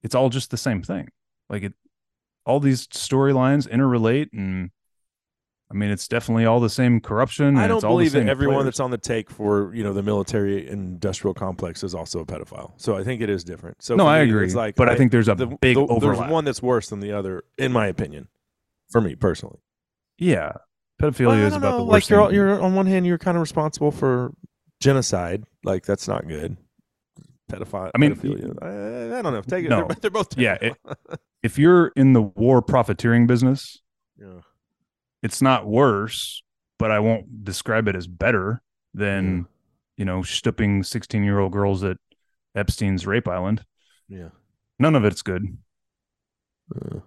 It's 0.03 0.15
all 0.15 0.29
just 0.29 0.51
the 0.51 0.57
same 0.57 0.81
thing. 0.83 1.09
Like 1.49 1.63
it. 1.63 1.73
All 2.45 2.59
these 2.61 2.87
storylines 2.87 3.67
interrelate, 3.67 4.29
and 4.31 4.69
I 5.69 5.73
mean, 5.73 5.89
it's 5.89 6.07
definitely 6.07 6.45
all 6.45 6.61
the 6.61 6.69
same 6.69 7.01
corruption. 7.01 7.57
I 7.57 7.67
don't 7.67 7.77
it's 7.77 7.83
all 7.83 7.97
the 7.97 8.05
believe 8.05 8.11
that 8.13 8.29
everyone 8.29 8.55
players. 8.57 8.65
that's 8.65 8.79
on 8.79 8.91
the 8.91 8.97
take 8.97 9.29
for 9.29 9.73
you 9.75 9.83
know 9.83 9.91
the 9.91 10.03
military 10.03 10.65
industrial 10.69 11.33
complex 11.33 11.83
is 11.83 11.93
also 11.93 12.19
a 12.19 12.25
pedophile. 12.25 12.71
So 12.77 12.95
I 12.95 13.03
think 13.03 13.21
it 13.21 13.29
is 13.29 13.43
different. 13.43 13.81
So 13.83 13.95
No, 13.95 14.05
for 14.05 14.09
I 14.11 14.23
me, 14.23 14.29
agree, 14.29 14.45
It's 14.45 14.55
like 14.55 14.75
but 14.75 14.87
I 14.87 14.95
think 14.95 15.11
there's 15.11 15.27
a 15.27 15.35
the- 15.35 15.47
big 15.47 15.75
the- 15.75 15.81
overlap. 15.81 16.19
There's 16.19 16.31
one 16.31 16.45
that's 16.45 16.61
worse 16.61 16.87
than 16.89 17.01
the 17.01 17.11
other, 17.11 17.43
in 17.57 17.73
my 17.73 17.87
opinion. 17.87 18.29
For 18.91 19.01
me 19.01 19.15
personally, 19.15 19.57
Yeah, 20.17 20.53
pedophilia 21.01 21.27
Well, 21.27 21.47
is 21.47 21.55
about 21.55 21.71
know, 21.71 21.77
the 21.79 21.83
like 21.83 21.91
worst. 21.97 22.09
you're 22.11 22.25
thing. 22.27 22.35
you're 22.35 22.61
on 22.61 22.73
one 22.75 22.85
hand 22.85 23.05
you're 23.05 23.17
kind 23.17 23.35
of 23.35 23.41
responsible 23.41 23.91
for 23.91 24.31
genocide. 24.79 25.43
Like 25.65 25.85
that's 25.85 26.07
not 26.07 26.25
good. 26.29 26.55
Pedophile. 27.51 27.91
I 27.95 27.97
mean, 27.97 28.15
pedophilia. 28.15 28.61
I, 28.61 29.19
I 29.19 29.21
don't 29.21 29.33
know. 29.33 29.41
Take 29.41 29.65
it. 29.65 29.69
No. 29.69 29.87
They're, 29.87 29.97
they're 30.01 30.11
both. 30.11 30.37
Yeah, 30.37 30.57
terrible. 30.57 30.77
if 31.43 31.57
you're 31.57 31.87
in 31.95 32.13
the 32.13 32.21
war 32.21 32.61
profiteering 32.61 33.27
business, 33.27 33.81
yeah. 34.19 34.41
it's 35.23 35.41
not 35.41 35.67
worse, 35.67 36.43
but 36.77 36.91
I 36.91 36.99
won't 36.99 37.43
describe 37.43 37.87
it 37.87 37.95
as 37.95 38.07
better 38.07 38.61
than 38.93 39.47
you 39.97 40.05
know 40.05 40.23
stooping 40.23 40.83
16 40.83 41.23
year 41.23 41.39
old 41.39 41.51
girls 41.51 41.83
at 41.83 41.97
Epstein's 42.55 43.05
rape 43.05 43.27
island. 43.27 43.63
Yeah. 44.09 44.29
None 44.79 44.95
of 44.95 45.05
it's 45.05 45.21
good. 45.21 45.57
Uh, 46.75 46.99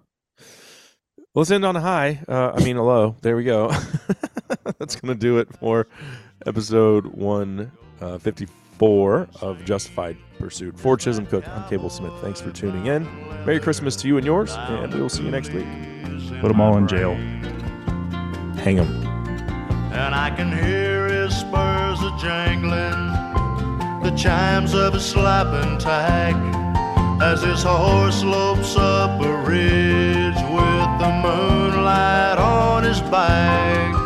let's 1.35 1.51
end 1.51 1.65
on 1.65 1.75
a 1.75 1.81
high. 1.81 2.21
Uh, 2.27 2.51
I 2.55 2.63
mean, 2.63 2.77
a 2.77 2.83
low. 2.83 3.15
There 3.21 3.35
we 3.35 3.43
go. 3.43 3.69
That's 4.79 4.95
going 4.95 5.13
to 5.13 5.19
do 5.19 5.37
it 5.37 5.55
for 5.57 5.87
episode 6.45 7.05
154 8.81 9.47
of 9.47 9.63
Justified 9.63 10.17
Pursuit. 10.39 10.77
For 10.77 10.97
Chisholm 10.97 11.27
Cook, 11.27 11.47
I'm 11.47 11.69
Cable 11.69 11.89
Smith. 11.89 12.13
Thanks 12.21 12.41
for 12.41 12.51
tuning 12.51 12.87
in. 12.87 13.03
Merry 13.45 13.59
Christmas 13.59 13.95
to 13.97 14.07
you 14.07 14.17
and 14.17 14.25
yours, 14.25 14.53
and 14.55 14.91
we 14.91 14.99
will 14.99 15.09
see 15.09 15.23
you 15.23 15.29
next 15.29 15.53
week. 15.53 15.67
Put 16.41 16.47
them 16.47 16.59
all 16.59 16.77
in 16.77 16.87
jail. 16.87 17.13
Hang 18.57 18.79
'em. 18.79 18.87
and 19.93 20.15
I 20.15 20.31
can 20.31 20.51
hear 20.51 21.07
his 21.07 21.35
spurs 21.35 21.99
a 22.01 22.11
jangling, 22.17 23.11
the 24.03 24.11
chimes 24.17 24.73
of 24.73 24.93
his 24.93 25.05
slapping 25.05 25.77
tack, 25.77 26.33
as 27.21 27.43
his 27.43 27.61
horse 27.61 28.23
lopes 28.23 28.75
up 28.77 29.21
a 29.21 29.37
ridge 29.43 30.41
with 30.57 30.89
the 31.01 31.11
moonlight 31.21 32.37
on 32.39 32.83
his 32.83 33.01
back. 33.01 34.00